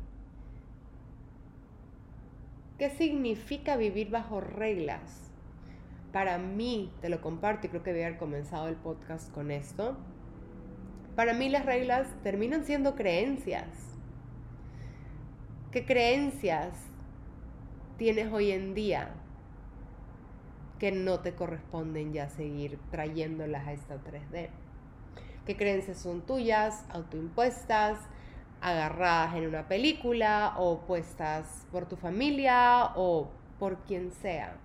¿Qué 2.78 2.88
significa 2.88 3.76
vivir 3.76 4.08
bajo 4.08 4.40
reglas? 4.40 5.30
Para 6.10 6.38
mí, 6.38 6.90
te 7.02 7.10
lo 7.10 7.20
comparto 7.20 7.66
y 7.66 7.70
creo 7.70 7.82
que 7.82 7.92
debe 7.92 8.06
haber 8.06 8.18
comenzado 8.18 8.68
el 8.68 8.76
podcast 8.76 9.30
con 9.30 9.50
esto. 9.50 9.98
Para 11.14 11.34
mí 11.34 11.50
las 11.50 11.66
reglas 11.66 12.08
terminan 12.22 12.64
siendo 12.64 12.94
creencias. 12.94 13.68
¿Qué 15.70 15.84
creencias 15.84 16.72
tienes 17.98 18.32
hoy 18.32 18.52
en 18.52 18.72
día 18.72 19.10
que 20.78 20.92
no 20.92 21.20
te 21.20 21.34
corresponden 21.34 22.12
ya 22.12 22.28
seguir 22.28 22.78
trayéndolas 22.90 23.66
a 23.66 23.72
esta 23.72 23.96
3D? 23.96 24.48
¿Qué 25.46 25.56
creencias 25.56 25.98
son 25.98 26.22
tuyas, 26.22 26.84
autoimpuestas, 26.90 27.98
agarradas 28.60 29.36
en 29.36 29.46
una 29.46 29.68
película 29.68 30.54
o 30.58 30.80
puestas 30.80 31.66
por 31.70 31.86
tu 31.86 31.96
familia 31.96 32.92
o 32.96 33.30
por 33.58 33.84
quien 33.84 34.12
sea. 34.12 34.56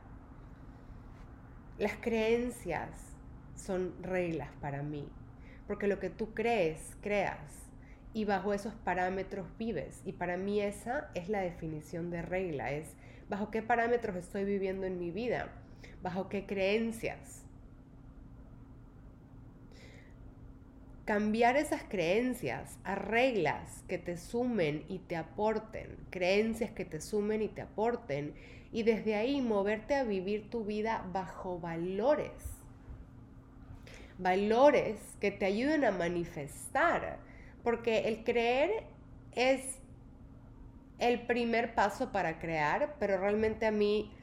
Las 1.78 1.94
creencias 1.94 3.16
son 3.56 3.94
reglas 4.02 4.50
para 4.60 4.84
mí, 4.84 5.08
porque 5.68 5.88
lo 5.88 6.00
que 6.00 6.10
tú 6.10 6.34
crees, 6.34 6.98
creas 7.02 7.70
y 8.14 8.26
bajo 8.26 8.54
esos 8.54 8.74
parámetros 8.74 9.48
vives. 9.58 10.02
Y 10.06 10.14
para 10.14 10.38
mí 10.38 10.62
esa 10.62 11.10
es 11.14 11.30
la 11.30 11.40
definición 11.40 12.12
de 12.12 12.22
regla, 12.22 12.72
es 12.72 12.96
bajo 13.30 13.52
qué 13.52 13.62
parámetros 13.62 14.16
estoy 14.16 14.44
viviendo 14.44 14.86
en 14.86 15.00
mi 15.00 15.12
vida, 15.12 15.50
bajo 16.02 16.30
qué 16.30 16.46
creencias. 16.46 17.42
cambiar 21.12 21.58
esas 21.58 21.84
creencias 21.84 22.78
a 22.86 22.96
reglas 22.96 23.84
que 23.90 23.98
te 23.98 24.16
sumen 24.16 24.86
y 24.88 25.00
te 25.00 25.18
aporten, 25.18 25.98
creencias 26.10 26.72
que 26.72 26.86
te 26.86 27.02
sumen 27.02 27.42
y 27.42 27.50
te 27.50 27.62
aporten, 27.62 28.34
y 28.72 28.84
desde 28.84 29.16
ahí 29.16 29.42
moverte 29.42 29.96
a 29.96 30.06
vivir 30.06 30.50
tu 30.50 30.64
vida 30.64 31.06
bajo 31.12 31.60
valores. 31.60 32.32
Valores 34.18 34.98
que 35.20 35.32
te 35.32 35.46
ayuden 35.46 35.84
a 35.84 35.92
manifestar, 35.92 37.18
porque 37.62 38.08
el 38.08 38.24
creer 38.24 38.86
es 39.36 39.80
el 41.00 41.26
primer 41.26 41.76
paso 41.76 42.14
para 42.14 42.40
crear, 42.40 42.96
pero 43.00 43.18
realmente 43.18 43.66
a 43.66 43.72
mí 43.72 44.14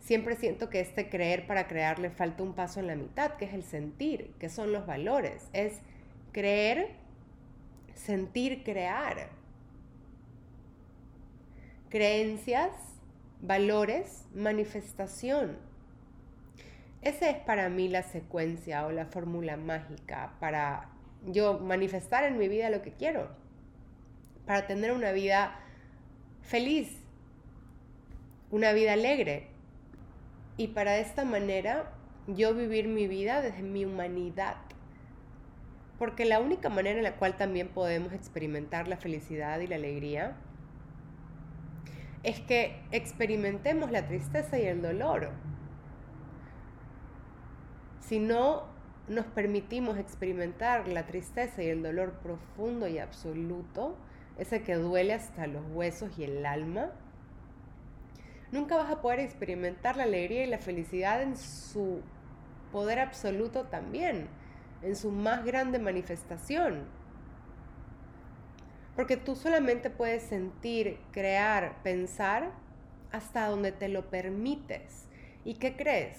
siempre 0.00 0.36
siento 0.36 0.70
que 0.70 0.80
este 0.80 1.08
creer 1.08 1.46
para 1.46 1.68
crear 1.68 1.98
le 1.98 2.10
falta 2.10 2.42
un 2.42 2.54
paso 2.54 2.80
en 2.80 2.86
la 2.86 2.96
mitad, 2.96 3.32
que 3.34 3.46
es 3.46 3.54
el 3.54 3.62
sentir, 3.62 4.32
que 4.38 4.48
son 4.48 4.72
los 4.72 4.86
valores. 4.86 5.48
Es 5.52 5.80
creer, 6.32 6.90
sentir, 7.94 8.62
crear. 8.64 9.28
Creencias, 11.90 12.72
valores, 13.40 14.24
manifestación. 14.34 15.58
Esa 17.02 17.30
es 17.30 17.38
para 17.38 17.68
mí 17.68 17.88
la 17.88 18.02
secuencia 18.02 18.86
o 18.86 18.90
la 18.90 19.06
fórmula 19.06 19.56
mágica 19.56 20.34
para 20.40 20.90
yo 21.26 21.58
manifestar 21.58 22.24
en 22.24 22.38
mi 22.38 22.48
vida 22.48 22.70
lo 22.70 22.82
que 22.82 22.92
quiero, 22.92 23.28
para 24.46 24.66
tener 24.66 24.92
una 24.92 25.12
vida 25.12 25.60
feliz, 26.42 26.88
una 28.50 28.72
vida 28.72 28.94
alegre. 28.94 29.47
Y 30.58 30.68
para 30.68 30.98
esta 30.98 31.24
manera 31.24 31.92
yo 32.26 32.52
vivir 32.52 32.88
mi 32.88 33.06
vida 33.06 33.40
desde 33.40 33.62
mi 33.62 33.86
humanidad, 33.86 34.56
porque 35.98 36.26
la 36.26 36.40
única 36.40 36.68
manera 36.68 36.98
en 36.98 37.04
la 37.04 37.16
cual 37.16 37.36
también 37.36 37.68
podemos 37.68 38.12
experimentar 38.12 38.88
la 38.88 38.98
felicidad 38.98 39.60
y 39.60 39.68
la 39.68 39.76
alegría 39.76 40.36
es 42.22 42.40
que 42.40 42.82
experimentemos 42.90 43.90
la 43.90 44.06
tristeza 44.06 44.58
y 44.58 44.66
el 44.66 44.82
dolor. 44.82 45.30
Si 48.00 48.18
no 48.18 48.64
nos 49.08 49.26
permitimos 49.26 49.96
experimentar 49.96 50.88
la 50.88 51.06
tristeza 51.06 51.62
y 51.62 51.68
el 51.68 51.82
dolor 51.82 52.14
profundo 52.14 52.88
y 52.88 52.98
absoluto, 52.98 53.96
ese 54.38 54.62
que 54.62 54.74
duele 54.74 55.14
hasta 55.14 55.46
los 55.46 55.64
huesos 55.72 56.18
y 56.18 56.24
el 56.24 56.44
alma, 56.44 56.90
nunca 58.52 58.76
vas 58.76 58.90
a 58.90 59.00
poder 59.00 59.20
experimentar 59.20 59.96
la 59.96 60.04
alegría 60.04 60.44
y 60.44 60.48
la 60.48 60.58
felicidad 60.58 61.22
en 61.22 61.36
su 61.36 62.02
poder 62.72 62.98
absoluto 62.98 63.64
también 63.64 64.28
en 64.82 64.96
su 64.96 65.10
más 65.10 65.44
grande 65.44 65.78
manifestación. 65.78 66.84
Porque 68.96 69.16
tú 69.16 69.36
solamente 69.36 69.90
puedes 69.90 70.22
sentir, 70.22 70.98
crear, 71.12 71.82
pensar 71.82 72.52
hasta 73.12 73.46
donde 73.46 73.72
te 73.72 73.88
lo 73.88 74.10
permites. 74.10 75.06
¿Y 75.44 75.54
qué 75.54 75.76
crees? 75.76 76.18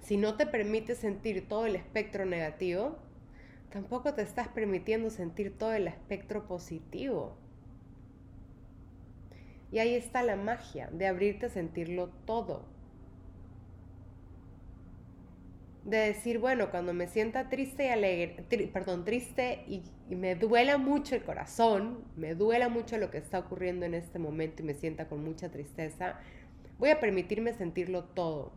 Si 0.00 0.16
no 0.16 0.36
te 0.36 0.46
permites 0.46 0.98
sentir 0.98 1.48
todo 1.48 1.66
el 1.66 1.76
espectro 1.76 2.26
negativo, 2.26 2.98
tampoco 3.70 4.14
te 4.14 4.22
estás 4.22 4.48
permitiendo 4.48 5.10
sentir 5.10 5.56
todo 5.56 5.72
el 5.72 5.86
espectro 5.86 6.46
positivo. 6.46 7.36
Y 9.74 9.80
ahí 9.80 9.96
está 9.96 10.22
la 10.22 10.36
magia 10.36 10.88
de 10.92 11.08
abrirte 11.08 11.46
a 11.46 11.48
sentirlo 11.48 12.08
todo. 12.26 12.64
De 15.82 15.96
decir, 15.96 16.38
bueno, 16.38 16.70
cuando 16.70 16.94
me 16.94 17.08
sienta 17.08 17.48
triste 17.48 17.86
y 17.86 17.88
alegre, 17.88 18.68
perdón, 18.72 19.04
triste 19.04 19.64
y, 19.66 19.82
y, 20.08 20.14
me 20.14 20.36
duela 20.36 20.78
mucho 20.78 21.16
el 21.16 21.24
corazón, 21.24 22.04
me 22.16 22.36
duela 22.36 22.68
mucho 22.68 22.98
lo 22.98 23.10
que 23.10 23.18
está 23.18 23.40
ocurriendo 23.40 23.84
en 23.84 23.94
este 23.94 24.20
momento 24.20 24.62
y 24.62 24.66
me 24.66 24.74
sienta 24.74 25.08
con 25.08 25.24
mucha 25.24 25.48
tristeza, 25.50 26.20
voy 26.78 26.90
a 26.90 27.00
permitirme 27.00 27.52
sentirlo 27.52 28.04
todo. 28.04 28.52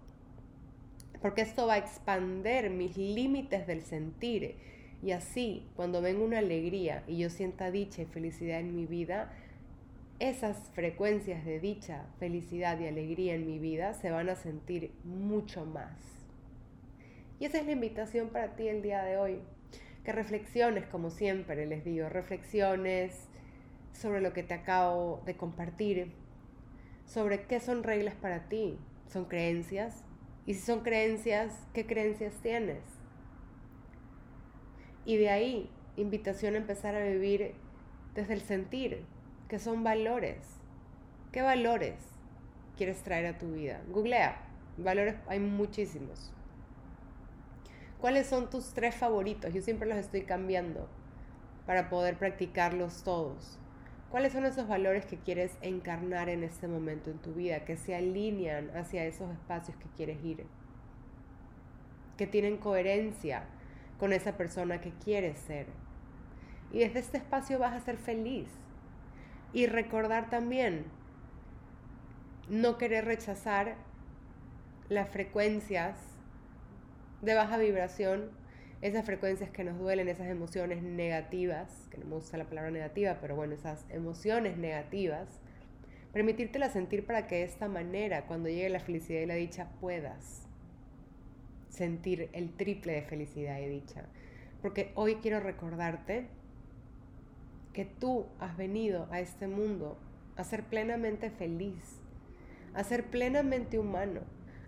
Porque 1.19 1.41
esto 1.41 1.65
va 1.65 1.73
a 1.73 1.77
expander 1.79 2.69
mis 2.69 2.95
límites 2.95 3.65
del 3.65 3.81
sentir. 3.81 4.55
Y 5.01 5.11
así, 5.13 5.67
cuando 5.75 5.99
venga 5.99 6.23
una 6.23 6.37
alegría 6.37 7.03
y 7.07 7.17
yo 7.17 7.31
sienta 7.31 7.71
dicha 7.71 8.03
y 8.03 8.05
felicidad 8.05 8.59
en 8.59 8.75
mi 8.75 8.85
vida, 8.85 9.33
esas 10.19 10.57
frecuencias 10.73 11.45
de 11.45 11.59
dicha, 11.59 12.05
felicidad 12.19 12.79
y 12.79 12.87
alegría 12.87 13.35
en 13.35 13.45
mi 13.45 13.59
vida 13.59 13.93
se 13.93 14.09
van 14.09 14.29
a 14.29 14.35
sentir 14.35 14.91
mucho 15.03 15.65
más. 15.65 15.95
Y 17.39 17.45
esa 17.45 17.59
es 17.59 17.65
la 17.65 17.73
invitación 17.73 18.29
para 18.29 18.55
ti 18.55 18.67
el 18.67 18.81
día 18.81 19.03
de 19.03 19.17
hoy. 19.17 19.39
Que 20.03 20.11
reflexiones, 20.11 20.85
como 20.87 21.11
siempre 21.11 21.65
les 21.67 21.83
digo, 21.83 22.09
reflexiones 22.09 23.27
sobre 23.93 24.21
lo 24.21 24.33
que 24.33 24.41
te 24.41 24.55
acabo 24.55 25.21
de 25.25 25.35
compartir, 25.35 26.13
sobre 27.05 27.43
qué 27.43 27.59
son 27.59 27.83
reglas 27.83 28.15
para 28.15 28.49
ti. 28.49 28.79
¿Son 29.07 29.25
creencias? 29.25 30.03
Y 30.45 30.55
si 30.55 30.61
son 30.61 30.81
creencias, 30.81 31.53
¿qué 31.73 31.85
creencias 31.85 32.33
tienes? 32.41 32.81
Y 35.05 35.17
de 35.17 35.29
ahí, 35.29 35.69
invitación 35.95 36.55
a 36.55 36.57
empezar 36.57 36.95
a 36.95 37.03
vivir 37.03 37.53
desde 38.15 38.33
el 38.33 38.41
sentir, 38.41 39.05
que 39.47 39.59
son 39.59 39.83
valores. 39.83 40.37
¿Qué 41.31 41.41
valores 41.41 41.95
quieres 42.75 43.01
traer 43.03 43.25
a 43.25 43.37
tu 43.37 43.53
vida? 43.53 43.81
Googlea. 43.89 44.43
Valores 44.77 45.15
hay 45.27 45.39
muchísimos. 45.39 46.31
¿Cuáles 47.99 48.27
son 48.27 48.49
tus 48.49 48.73
tres 48.73 48.95
favoritos? 48.95 49.53
Yo 49.53 49.61
siempre 49.61 49.87
los 49.87 49.97
estoy 49.97 50.21
cambiando 50.21 50.87
para 51.65 51.89
poder 51.89 52.17
practicarlos 52.17 53.03
todos. 53.03 53.59
¿Cuáles 54.11 54.33
son 54.33 54.45
esos 54.45 54.67
valores 54.67 55.05
que 55.05 55.17
quieres 55.17 55.57
encarnar 55.61 56.29
en 56.29 56.43
este 56.43 56.67
momento 56.67 57.09
en 57.09 57.17
tu 57.17 57.33
vida, 57.33 57.65
que 57.65 57.75
se 57.75 57.95
alinean 57.95 58.69
hacia 58.77 59.05
esos 59.05 59.31
espacios 59.31 59.75
que 59.77 59.89
quieres 59.97 60.23
ir? 60.23 60.45
Que 62.17 62.27
tienen 62.27 62.57
coherencia 62.57 63.43
con 63.99 64.13
esa 64.13 64.37
persona 64.37 64.79
que 64.79 64.91
quieres 65.03 65.37
ser. 65.39 65.65
Y 66.71 66.79
desde 66.79 66.99
este 66.99 67.17
espacio 67.17 67.59
vas 67.59 67.73
a 67.73 67.83
ser 67.83 67.97
feliz. 67.97 68.47
Y 69.53 69.67
recordar 69.67 70.29
también, 70.29 70.85
no 72.49 72.77
querer 72.77 73.05
rechazar 73.05 73.75
las 74.89 75.09
frecuencias 75.09 75.97
de 77.21 77.33
baja 77.33 77.57
vibración, 77.57 78.29
esas 78.81 79.05
frecuencias 79.05 79.49
que 79.49 79.63
nos 79.63 79.77
duelen, 79.79 80.07
esas 80.07 80.27
emociones 80.27 80.83
negativas, 80.83 81.87
que 81.89 81.97
no 81.97 82.05
me 82.05 82.15
gusta 82.15 82.37
la 82.37 82.45
palabra 82.45 82.71
negativa, 82.71 83.17
pero 83.19 83.35
bueno, 83.35 83.55
esas 83.55 83.85
emociones 83.89 84.57
negativas, 84.57 85.27
permitírtelas 86.13 86.73
sentir 86.73 87.05
para 87.05 87.27
que 87.27 87.35
de 87.35 87.43
esta 87.43 87.67
manera, 87.67 88.25
cuando 88.27 88.49
llegue 88.49 88.69
la 88.69 88.79
felicidad 88.79 89.21
y 89.21 89.25
la 89.25 89.33
dicha, 89.33 89.69
puedas 89.81 90.47
sentir 91.69 92.29
el 92.33 92.55
triple 92.55 92.93
de 92.93 93.01
felicidad 93.01 93.59
y 93.59 93.67
dicha. 93.67 94.05
Porque 94.61 94.91
hoy 94.95 95.15
quiero 95.15 95.39
recordarte 95.39 96.27
que 97.77 97.85
tú 97.85 98.25
has 98.39 98.57
venido 98.57 99.07
a 99.11 99.19
este 99.19 99.47
mundo 99.47 99.99
a 100.35 100.43
ser 100.43 100.63
plenamente 100.63 101.29
feliz, 101.29 102.01
a 102.73 102.83
ser 102.83 103.05
plenamente 103.11 103.77
humano, 103.77 104.21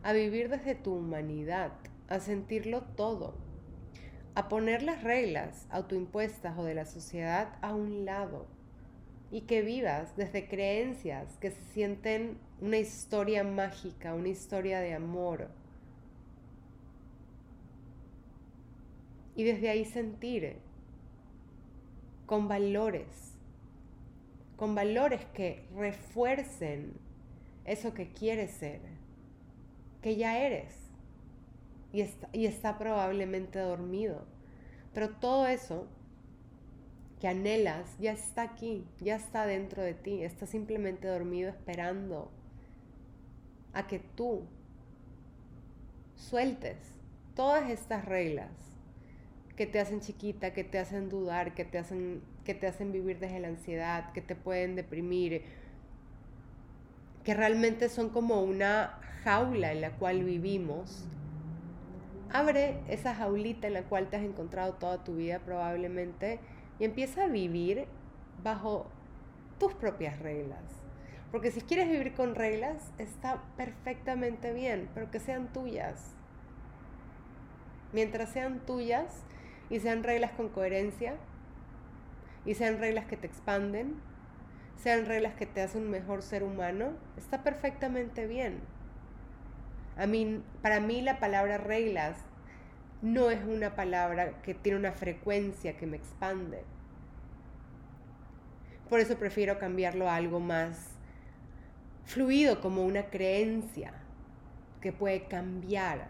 a 0.04 0.14
vivir 0.14 0.48
desde 0.48 0.76
tu 0.76 0.94
humanidad, 0.94 1.72
a 2.08 2.20
sentirlo 2.20 2.84
todo, 2.84 3.34
a 4.36 4.48
poner 4.48 4.84
las 4.84 5.02
reglas 5.02 5.66
autoimpuestas 5.72 6.56
o 6.60 6.64
de 6.64 6.76
la 6.76 6.86
sociedad 6.86 7.58
a 7.64 7.74
un 7.74 8.06
lado 8.06 8.46
y 9.32 9.42
que 9.42 9.64
vivas 9.64 10.16
desde 10.16 10.48
creencias 10.48 11.36
que 11.38 11.50
se 11.50 11.64
sienten 11.74 12.38
una 12.62 12.78
historia 12.78 13.44
mágica, 13.44 14.14
una 14.14 14.30
historia 14.30 14.82
de 14.82 14.94
amor. 14.94 15.50
Y 19.36 19.46
desde 19.46 19.72
ahí 19.72 19.84
sentir 19.84 20.69
con 22.30 22.48
valores, 22.48 23.34
con 24.56 24.76
valores 24.76 25.26
que 25.34 25.66
refuercen 25.76 26.94
eso 27.66 27.96
que 27.96 28.14
quieres 28.14 28.52
ser, 28.52 28.82
que 30.04 30.16
ya 30.16 30.38
eres 30.38 30.76
y 31.92 32.02
está, 32.02 32.30
y 32.32 32.46
está 32.46 32.78
probablemente 32.78 33.58
dormido. 33.58 34.28
Pero 34.94 35.10
todo 35.10 35.48
eso 35.48 35.88
que 37.20 37.28
anhelas 37.28 37.98
ya 37.98 38.12
está 38.12 38.44
aquí, 38.44 38.86
ya 39.00 39.16
está 39.16 39.48
dentro 39.48 39.82
de 39.82 39.96
ti, 39.96 40.22
está 40.22 40.46
simplemente 40.46 41.08
dormido 41.08 41.50
esperando 41.50 42.30
a 43.74 43.88
que 43.88 43.98
tú 43.98 44.44
sueltes 46.16 46.78
todas 47.34 47.72
estas 47.72 48.06
reglas 48.06 48.69
que 49.60 49.68
te 49.68 49.82
hacen 49.82 50.00
chiquita, 50.00 50.54
que 50.54 50.64
te 50.64 50.80
hacen 50.80 51.10
dudar, 51.10 51.54
que 51.54 51.66
te 51.66 51.78
hacen, 51.78 52.22
que 52.46 52.54
te 52.54 52.66
hacen 52.66 52.94
vivir 52.94 53.20
desde 53.20 53.42
la 53.42 53.50
ansiedad, 53.50 54.10
que 54.14 54.22
te 54.22 54.34
pueden 54.34 54.78
deprimir, 54.78 55.44
que 57.26 57.34
realmente 57.34 57.90
son 57.90 58.08
como 58.08 58.42
una 58.42 59.02
jaula 59.26 59.74
en 59.74 59.82
la 59.82 59.92
cual 59.92 60.24
vivimos. 60.24 61.04
Abre 62.32 62.80
esa 62.88 63.14
jaulita 63.14 63.68
en 63.68 63.74
la 63.74 63.84
cual 63.84 64.08
te 64.08 64.16
has 64.16 64.24
encontrado 64.24 64.76
toda 64.76 65.04
tu 65.04 65.18
vida 65.18 65.40
probablemente 65.40 66.40
y 66.80 66.86
empieza 66.86 67.26
a 67.26 67.28
vivir 67.28 67.86
bajo 68.42 68.88
tus 69.60 69.74
propias 69.74 70.20
reglas. 70.20 70.64
Porque 71.34 71.52
si 71.52 71.60
quieres 71.60 71.90
vivir 71.90 72.14
con 72.14 72.34
reglas, 72.34 72.94
está 72.98 73.44
perfectamente 73.58 74.54
bien, 74.54 74.88
pero 74.94 75.12
que 75.12 75.20
sean 75.20 75.52
tuyas. 75.52 76.16
Mientras 77.92 78.30
sean 78.30 78.60
tuyas, 78.66 79.26
y 79.70 79.80
sean 79.80 80.04
reglas 80.04 80.32
con 80.32 80.50
coherencia 80.50 81.16
y 82.46 82.56
sean 82.56 82.80
reglas 82.80 83.06
que 83.06 83.18
te 83.18 83.28
expanden, 83.28 83.96
sean 84.78 85.06
reglas 85.06 85.34
que 85.34 85.46
te 85.46 85.62
hacen 85.62 85.84
un 85.84 85.92
mejor 85.92 86.22
ser 86.22 86.44
humano, 86.44 86.94
está 87.18 87.44
perfectamente 87.44 88.28
bien. 88.28 88.60
A 89.98 90.08
mí, 90.08 90.42
para 90.62 90.80
mí 90.80 91.02
la 91.02 91.20
palabra 91.20 91.58
reglas 91.58 92.18
no 93.02 93.30
es 93.30 93.44
una 93.44 93.76
palabra 93.76 94.42
que 94.42 94.54
tiene 94.54 94.80
una 94.80 94.92
frecuencia 94.92 95.78
que 95.78 95.86
me 95.86 95.98
expande. 95.98 96.64
Por 98.90 99.00
eso 99.00 99.18
prefiero 99.18 99.60
cambiarlo 99.60 100.10
a 100.10 100.16
algo 100.16 100.40
más 100.40 100.96
fluido, 102.06 102.60
como 102.60 102.86
una 102.86 103.04
creencia 103.10 103.94
que 104.82 104.92
puede 104.92 105.26
cambiar 105.26 106.08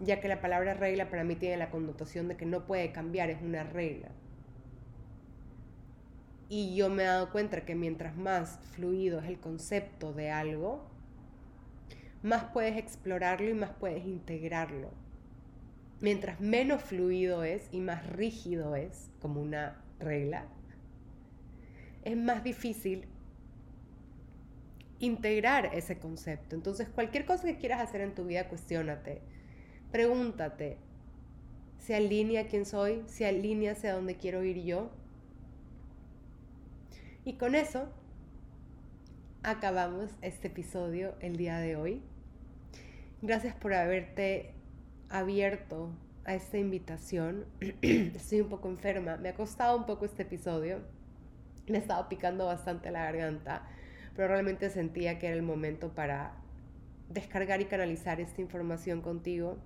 ya 0.00 0.20
que 0.20 0.28
la 0.28 0.40
palabra 0.40 0.74
regla 0.74 1.10
para 1.10 1.24
mí 1.24 1.36
tiene 1.36 1.56
la 1.56 1.70
connotación 1.70 2.28
de 2.28 2.36
que 2.36 2.46
no 2.46 2.66
puede 2.66 2.92
cambiar, 2.92 3.30
es 3.30 3.42
una 3.42 3.64
regla. 3.64 4.08
Y 6.48 6.74
yo 6.74 6.88
me 6.88 7.04
he 7.04 7.06
dado 7.06 7.30
cuenta 7.30 7.64
que 7.64 7.74
mientras 7.74 8.16
más 8.16 8.58
fluido 8.72 9.20
es 9.20 9.26
el 9.26 9.38
concepto 9.38 10.12
de 10.12 10.30
algo, 10.30 10.88
más 12.22 12.44
puedes 12.44 12.76
explorarlo 12.76 13.48
y 13.48 13.54
más 13.54 13.70
puedes 13.78 14.04
integrarlo. 14.04 14.90
Mientras 16.00 16.40
menos 16.40 16.82
fluido 16.82 17.44
es 17.44 17.68
y 17.70 17.80
más 17.80 18.06
rígido 18.06 18.74
es, 18.74 19.10
como 19.20 19.40
una 19.40 19.82
regla, 19.98 20.46
es 22.04 22.16
más 22.16 22.42
difícil 22.42 23.06
integrar 24.98 25.74
ese 25.74 25.98
concepto. 25.98 26.56
Entonces, 26.56 26.88
cualquier 26.88 27.26
cosa 27.26 27.46
que 27.46 27.58
quieras 27.58 27.80
hacer 27.80 28.00
en 28.00 28.14
tu 28.14 28.24
vida, 28.24 28.48
cuestiónate 28.48 29.20
Pregúntate, 29.92 30.76
¿se 31.78 31.96
alinea 31.96 32.46
quién 32.46 32.64
soy? 32.64 33.02
¿Se 33.06 33.26
alinea 33.26 33.72
hacia 33.72 33.92
dónde 33.92 34.16
quiero 34.16 34.44
ir 34.44 34.62
yo? 34.62 34.90
Y 37.24 37.34
con 37.34 37.56
eso 37.56 37.88
acabamos 39.42 40.10
este 40.22 40.46
episodio 40.46 41.14
el 41.18 41.36
día 41.36 41.58
de 41.58 41.74
hoy. 41.74 42.02
Gracias 43.20 43.54
por 43.56 43.74
haberte 43.74 44.54
abierto 45.08 45.90
a 46.24 46.36
esta 46.36 46.56
invitación. 46.56 47.46
Estoy 47.82 48.42
un 48.42 48.48
poco 48.48 48.68
enferma, 48.68 49.16
me 49.16 49.30
ha 49.30 49.34
costado 49.34 49.76
un 49.76 49.86
poco 49.86 50.04
este 50.04 50.22
episodio, 50.22 50.78
me 51.66 51.78
ha 51.78 51.80
estado 51.80 52.08
picando 52.08 52.46
bastante 52.46 52.92
la 52.92 53.02
garganta, 53.06 53.68
pero 54.14 54.28
realmente 54.28 54.70
sentía 54.70 55.18
que 55.18 55.26
era 55.26 55.34
el 55.34 55.42
momento 55.42 55.94
para 55.94 56.36
descargar 57.08 57.60
y 57.60 57.64
canalizar 57.64 58.20
esta 58.20 58.40
información 58.40 59.00
contigo. 59.02 59.58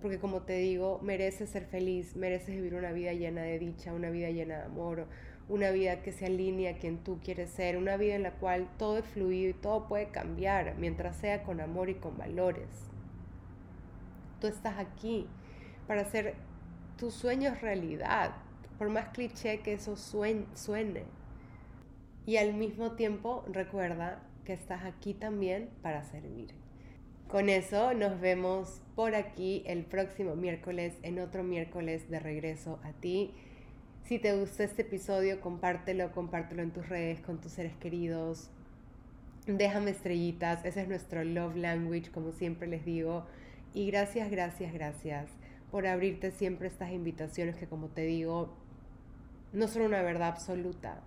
Porque 0.00 0.18
como 0.18 0.42
te 0.42 0.58
digo, 0.58 1.00
mereces 1.02 1.50
ser 1.50 1.64
feliz, 1.64 2.14
mereces 2.14 2.54
vivir 2.54 2.74
una 2.74 2.92
vida 2.92 3.12
llena 3.12 3.42
de 3.42 3.58
dicha, 3.58 3.92
una 3.92 4.10
vida 4.10 4.30
llena 4.30 4.58
de 4.58 4.64
amor, 4.64 5.06
una 5.48 5.70
vida 5.70 6.02
que 6.02 6.12
se 6.12 6.26
alinea 6.26 6.72
a 6.72 6.78
quien 6.78 6.98
tú 6.98 7.18
quieres 7.22 7.50
ser, 7.50 7.76
una 7.76 7.96
vida 7.96 8.14
en 8.14 8.22
la 8.22 8.32
cual 8.32 8.68
todo 8.78 8.98
es 8.98 9.04
fluido 9.06 9.50
y 9.50 9.54
todo 9.54 9.88
puede 9.88 10.08
cambiar 10.08 10.76
mientras 10.76 11.16
sea 11.16 11.42
con 11.42 11.60
amor 11.60 11.88
y 11.88 11.94
con 11.94 12.16
valores. 12.16 12.68
Tú 14.40 14.46
estás 14.46 14.78
aquí 14.78 15.26
para 15.86 16.02
hacer 16.02 16.34
tus 16.96 17.14
sueños 17.14 17.60
realidad, 17.60 18.36
por 18.78 18.90
más 18.90 19.08
cliché 19.08 19.60
que 19.60 19.72
eso 19.72 19.96
suene. 19.96 21.04
Y 22.26 22.36
al 22.36 22.52
mismo 22.54 22.92
tiempo 22.92 23.44
recuerda 23.50 24.22
que 24.44 24.52
estás 24.52 24.84
aquí 24.84 25.14
también 25.14 25.70
para 25.82 26.04
servir. 26.04 26.54
Con 27.28 27.50
eso 27.50 27.92
nos 27.92 28.18
vemos 28.22 28.80
por 28.96 29.14
aquí 29.14 29.62
el 29.66 29.84
próximo 29.84 30.34
miércoles 30.34 30.94
en 31.02 31.18
otro 31.18 31.44
miércoles 31.44 32.08
de 32.08 32.20
regreso 32.20 32.80
a 32.82 32.92
ti. 32.92 33.34
Si 34.04 34.18
te 34.18 34.34
gustó 34.34 34.62
este 34.62 34.80
episodio, 34.80 35.38
compártelo, 35.42 36.10
compártelo 36.12 36.62
en 36.62 36.70
tus 36.70 36.88
redes 36.88 37.20
con 37.20 37.38
tus 37.38 37.52
seres 37.52 37.76
queridos. 37.76 38.48
Déjame 39.46 39.90
estrellitas, 39.90 40.64
ese 40.64 40.80
es 40.80 40.88
nuestro 40.88 41.22
love 41.22 41.54
language, 41.54 42.10
como 42.10 42.32
siempre 42.32 42.66
les 42.66 42.86
digo. 42.86 43.26
Y 43.74 43.88
gracias, 43.88 44.30
gracias, 44.30 44.72
gracias 44.72 45.28
por 45.70 45.86
abrirte 45.86 46.30
siempre 46.30 46.68
estas 46.68 46.92
invitaciones 46.92 47.56
que, 47.56 47.66
como 47.66 47.88
te 47.88 48.06
digo, 48.06 48.56
no 49.52 49.68
son 49.68 49.82
una 49.82 50.00
verdad 50.00 50.28
absoluta. 50.28 51.02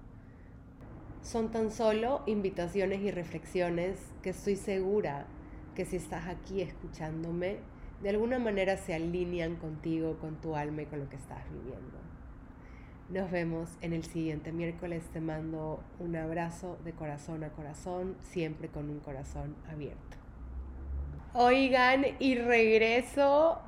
Son 1.23 1.49
tan 1.49 1.71
solo 1.71 2.21
invitaciones 2.27 3.01
y 3.01 3.09
reflexiones 3.09 3.97
que 4.21 4.29
estoy 4.29 4.55
segura 4.55 5.25
que 5.75 5.85
si 5.85 5.97
estás 5.97 6.27
aquí 6.27 6.61
escuchándome, 6.61 7.57
de 8.01 8.09
alguna 8.09 8.39
manera 8.39 8.77
se 8.77 8.93
alinean 8.93 9.55
contigo, 9.55 10.17
con 10.19 10.35
tu 10.41 10.55
alma 10.55 10.81
y 10.81 10.85
con 10.85 10.99
lo 10.99 11.09
que 11.09 11.15
estás 11.15 11.43
viviendo. 11.51 11.99
Nos 13.09 13.29
vemos 13.29 13.69
en 13.81 13.93
el 13.93 14.05
siguiente 14.05 14.51
miércoles. 14.51 15.03
Te 15.11 15.19
mando 15.19 15.83
un 15.99 16.15
abrazo 16.15 16.79
de 16.85 16.93
corazón 16.93 17.43
a 17.43 17.49
corazón, 17.49 18.15
siempre 18.21 18.69
con 18.69 18.89
un 18.89 18.99
corazón 18.99 19.55
abierto. 19.69 20.17
Oigan, 21.33 22.05
y 22.19 22.35
regreso. 22.35 23.59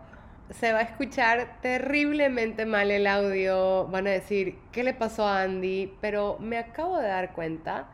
Se 0.49 0.71
va 0.71 0.79
a 0.79 0.83
escuchar 0.83 1.59
terriblemente 1.61 2.65
mal 2.65 2.89
el 2.89 3.05
audio. 3.05 3.87
Van 3.87 4.07
a 4.07 4.11
decir, 4.11 4.57
¿qué 4.71 4.83
le 4.83 4.93
pasó 4.93 5.25
a 5.25 5.41
Andy? 5.41 5.93
Pero 5.99 6.37
me 6.39 6.57
acabo 6.57 6.97
de 6.97 7.07
dar 7.07 7.33
cuenta 7.33 7.89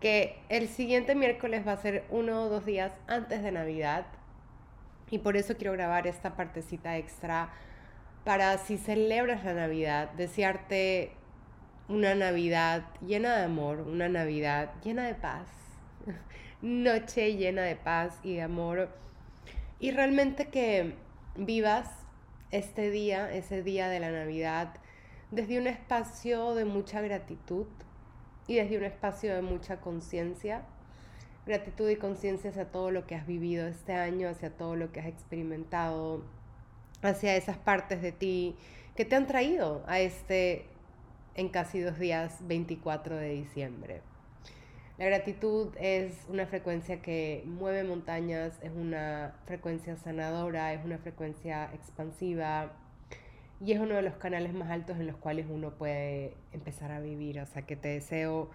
que 0.00 0.38
el 0.48 0.68
siguiente 0.68 1.14
miércoles 1.14 1.66
va 1.66 1.72
a 1.72 1.76
ser 1.76 2.04
uno 2.10 2.44
o 2.44 2.48
dos 2.48 2.64
días 2.64 2.92
antes 3.06 3.42
de 3.42 3.52
Navidad. 3.52 4.06
Y 5.10 5.18
por 5.18 5.36
eso 5.36 5.56
quiero 5.56 5.72
grabar 5.72 6.06
esta 6.06 6.36
partecita 6.36 6.96
extra 6.96 7.50
para 8.24 8.56
si 8.58 8.78
celebras 8.78 9.44
la 9.44 9.54
Navidad, 9.54 10.10
desearte 10.12 11.12
una 11.88 12.14
Navidad 12.14 12.84
llena 13.04 13.36
de 13.36 13.44
amor, 13.44 13.80
una 13.80 14.08
Navidad 14.08 14.72
llena 14.82 15.06
de 15.06 15.14
paz, 15.14 15.48
noche 16.62 17.36
llena 17.36 17.62
de 17.62 17.76
paz 17.76 18.18
y 18.22 18.34
de 18.34 18.42
amor. 18.42 18.88
Y 19.80 19.90
realmente 19.90 20.48
que 20.48 20.94
vivas 21.36 21.88
este 22.50 22.90
día, 22.90 23.32
ese 23.32 23.62
día 23.62 23.88
de 23.88 24.00
la 24.00 24.10
Navidad, 24.10 24.74
desde 25.30 25.58
un 25.58 25.66
espacio 25.66 26.54
de 26.54 26.64
mucha 26.64 27.00
gratitud 27.00 27.66
y 28.50 28.56
desde 28.56 28.76
un 28.76 28.82
espacio 28.82 29.32
de 29.32 29.42
mucha 29.42 29.80
conciencia. 29.80 30.62
Gratitud 31.46 31.88
y 31.88 31.94
conciencia 31.94 32.50
hacia 32.50 32.64
todo 32.64 32.90
lo 32.90 33.06
que 33.06 33.14
has 33.14 33.24
vivido 33.24 33.68
este 33.68 33.92
año, 33.92 34.28
hacia 34.28 34.50
todo 34.50 34.74
lo 34.74 34.90
que 34.90 34.98
has 34.98 35.06
experimentado, 35.06 36.24
hacia 37.00 37.36
esas 37.36 37.56
partes 37.58 38.02
de 38.02 38.10
ti 38.10 38.56
que 38.96 39.04
te 39.04 39.14
han 39.14 39.28
traído 39.28 39.84
a 39.86 40.00
este, 40.00 40.66
en 41.36 41.48
casi 41.48 41.78
dos 41.78 42.00
días, 42.00 42.38
24 42.48 43.14
de 43.18 43.28
diciembre. 43.34 44.02
La 44.98 45.04
gratitud 45.04 45.68
es 45.78 46.26
una 46.28 46.44
frecuencia 46.44 47.00
que 47.00 47.44
mueve 47.46 47.84
montañas, 47.84 48.58
es 48.62 48.72
una 48.72 49.36
frecuencia 49.46 49.94
sanadora, 49.96 50.74
es 50.74 50.84
una 50.84 50.98
frecuencia 50.98 51.70
expansiva 51.72 52.72
y 53.60 53.72
es 53.72 53.78
uno 53.78 53.94
de 53.94 54.02
los 54.02 54.14
canales 54.14 54.54
más 54.54 54.70
altos 54.70 54.98
en 54.98 55.06
los 55.06 55.16
cuales 55.16 55.46
uno 55.48 55.72
puede 55.72 56.34
empezar 56.52 56.90
a 56.92 57.00
vivir. 57.00 57.40
O 57.40 57.46
sea 57.46 57.62
que 57.62 57.76
te 57.76 57.88
deseo 57.88 58.50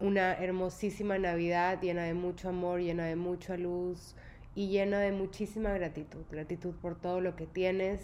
una 0.00 0.34
hermosísima 0.34 1.18
Navidad 1.18 1.80
llena 1.80 2.04
de 2.04 2.14
mucho 2.14 2.48
amor, 2.48 2.80
llena 2.80 3.04
de 3.04 3.16
mucha 3.16 3.56
luz, 3.56 4.16
y 4.54 4.68
llena 4.68 5.00
de 5.00 5.12
muchísima 5.12 5.70
gratitud. 5.70 6.24
Gratitud 6.30 6.74
por 6.74 7.00
todo 7.00 7.20
lo 7.20 7.36
que 7.36 7.46
tienes, 7.46 8.02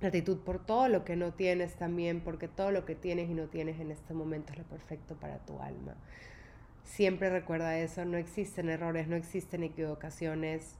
gratitud 0.00 0.38
por 0.38 0.64
todo 0.64 0.88
lo 0.88 1.04
que 1.04 1.16
no 1.16 1.32
tienes 1.32 1.76
también, 1.76 2.20
porque 2.20 2.48
todo 2.48 2.70
lo 2.70 2.84
que 2.84 2.94
tienes 2.94 3.30
y 3.30 3.34
no 3.34 3.46
tienes 3.48 3.80
en 3.80 3.90
este 3.90 4.14
momento 4.14 4.52
es 4.52 4.58
lo 4.58 4.64
perfecto 4.64 5.16
para 5.16 5.38
tu 5.38 5.60
alma. 5.60 5.94
Siempre 6.84 7.30
recuerda 7.30 7.78
eso, 7.78 8.04
no 8.04 8.16
existen 8.16 8.68
errores, 8.68 9.08
no 9.08 9.16
existen 9.16 9.62
equivocaciones. 9.62 10.76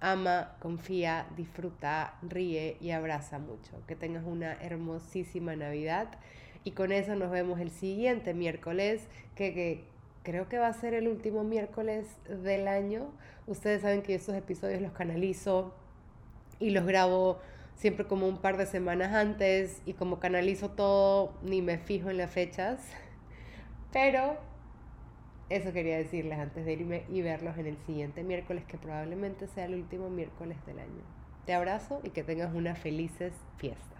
Ama, 0.00 0.56
confía, 0.60 1.26
disfruta, 1.36 2.14
ríe 2.22 2.76
y 2.80 2.90
abraza 2.90 3.38
mucho. 3.38 3.72
Que 3.86 3.96
tengas 3.96 4.24
una 4.24 4.52
hermosísima 4.54 5.56
Navidad. 5.56 6.08
Y 6.64 6.72
con 6.72 6.92
eso 6.92 7.14
nos 7.14 7.30
vemos 7.30 7.60
el 7.60 7.70
siguiente 7.70 8.34
miércoles, 8.34 9.08
que, 9.34 9.54
que 9.54 9.84
creo 10.22 10.48
que 10.48 10.58
va 10.58 10.68
a 10.68 10.72
ser 10.72 10.94
el 10.94 11.08
último 11.08 11.44
miércoles 11.44 12.06
del 12.28 12.68
año. 12.68 13.10
Ustedes 13.46 13.82
saben 13.82 14.02
que 14.02 14.14
esos 14.14 14.34
episodios 14.34 14.80
los 14.82 14.92
canalizo 14.92 15.74
y 16.60 16.70
los 16.70 16.84
grabo 16.84 17.38
siempre 17.78 18.06
como 18.06 18.26
un 18.28 18.38
par 18.38 18.56
de 18.56 18.66
semanas 18.66 19.14
antes 19.14 19.80
y 19.86 19.94
como 19.94 20.18
canalizo 20.18 20.70
todo, 20.70 21.32
ni 21.42 21.62
me 21.62 21.78
fijo 21.78 22.10
en 22.10 22.18
las 22.18 22.30
fechas. 22.30 22.80
Pero 23.92 24.36
eso 25.50 25.72
quería 25.72 25.96
decirles 25.96 26.38
antes 26.38 26.64
de 26.64 26.72
irme 26.72 27.04
y 27.08 27.22
verlos 27.22 27.56
en 27.56 27.66
el 27.66 27.78
siguiente 27.78 28.22
miércoles, 28.22 28.64
que 28.66 28.76
probablemente 28.76 29.46
sea 29.48 29.64
el 29.64 29.74
último 29.74 30.10
miércoles 30.10 30.58
del 30.66 30.78
año. 30.78 31.02
Te 31.46 31.54
abrazo 31.54 32.00
y 32.04 32.10
que 32.10 32.22
tengas 32.22 32.54
unas 32.54 32.78
felices 32.78 33.32
fiestas. 33.56 33.97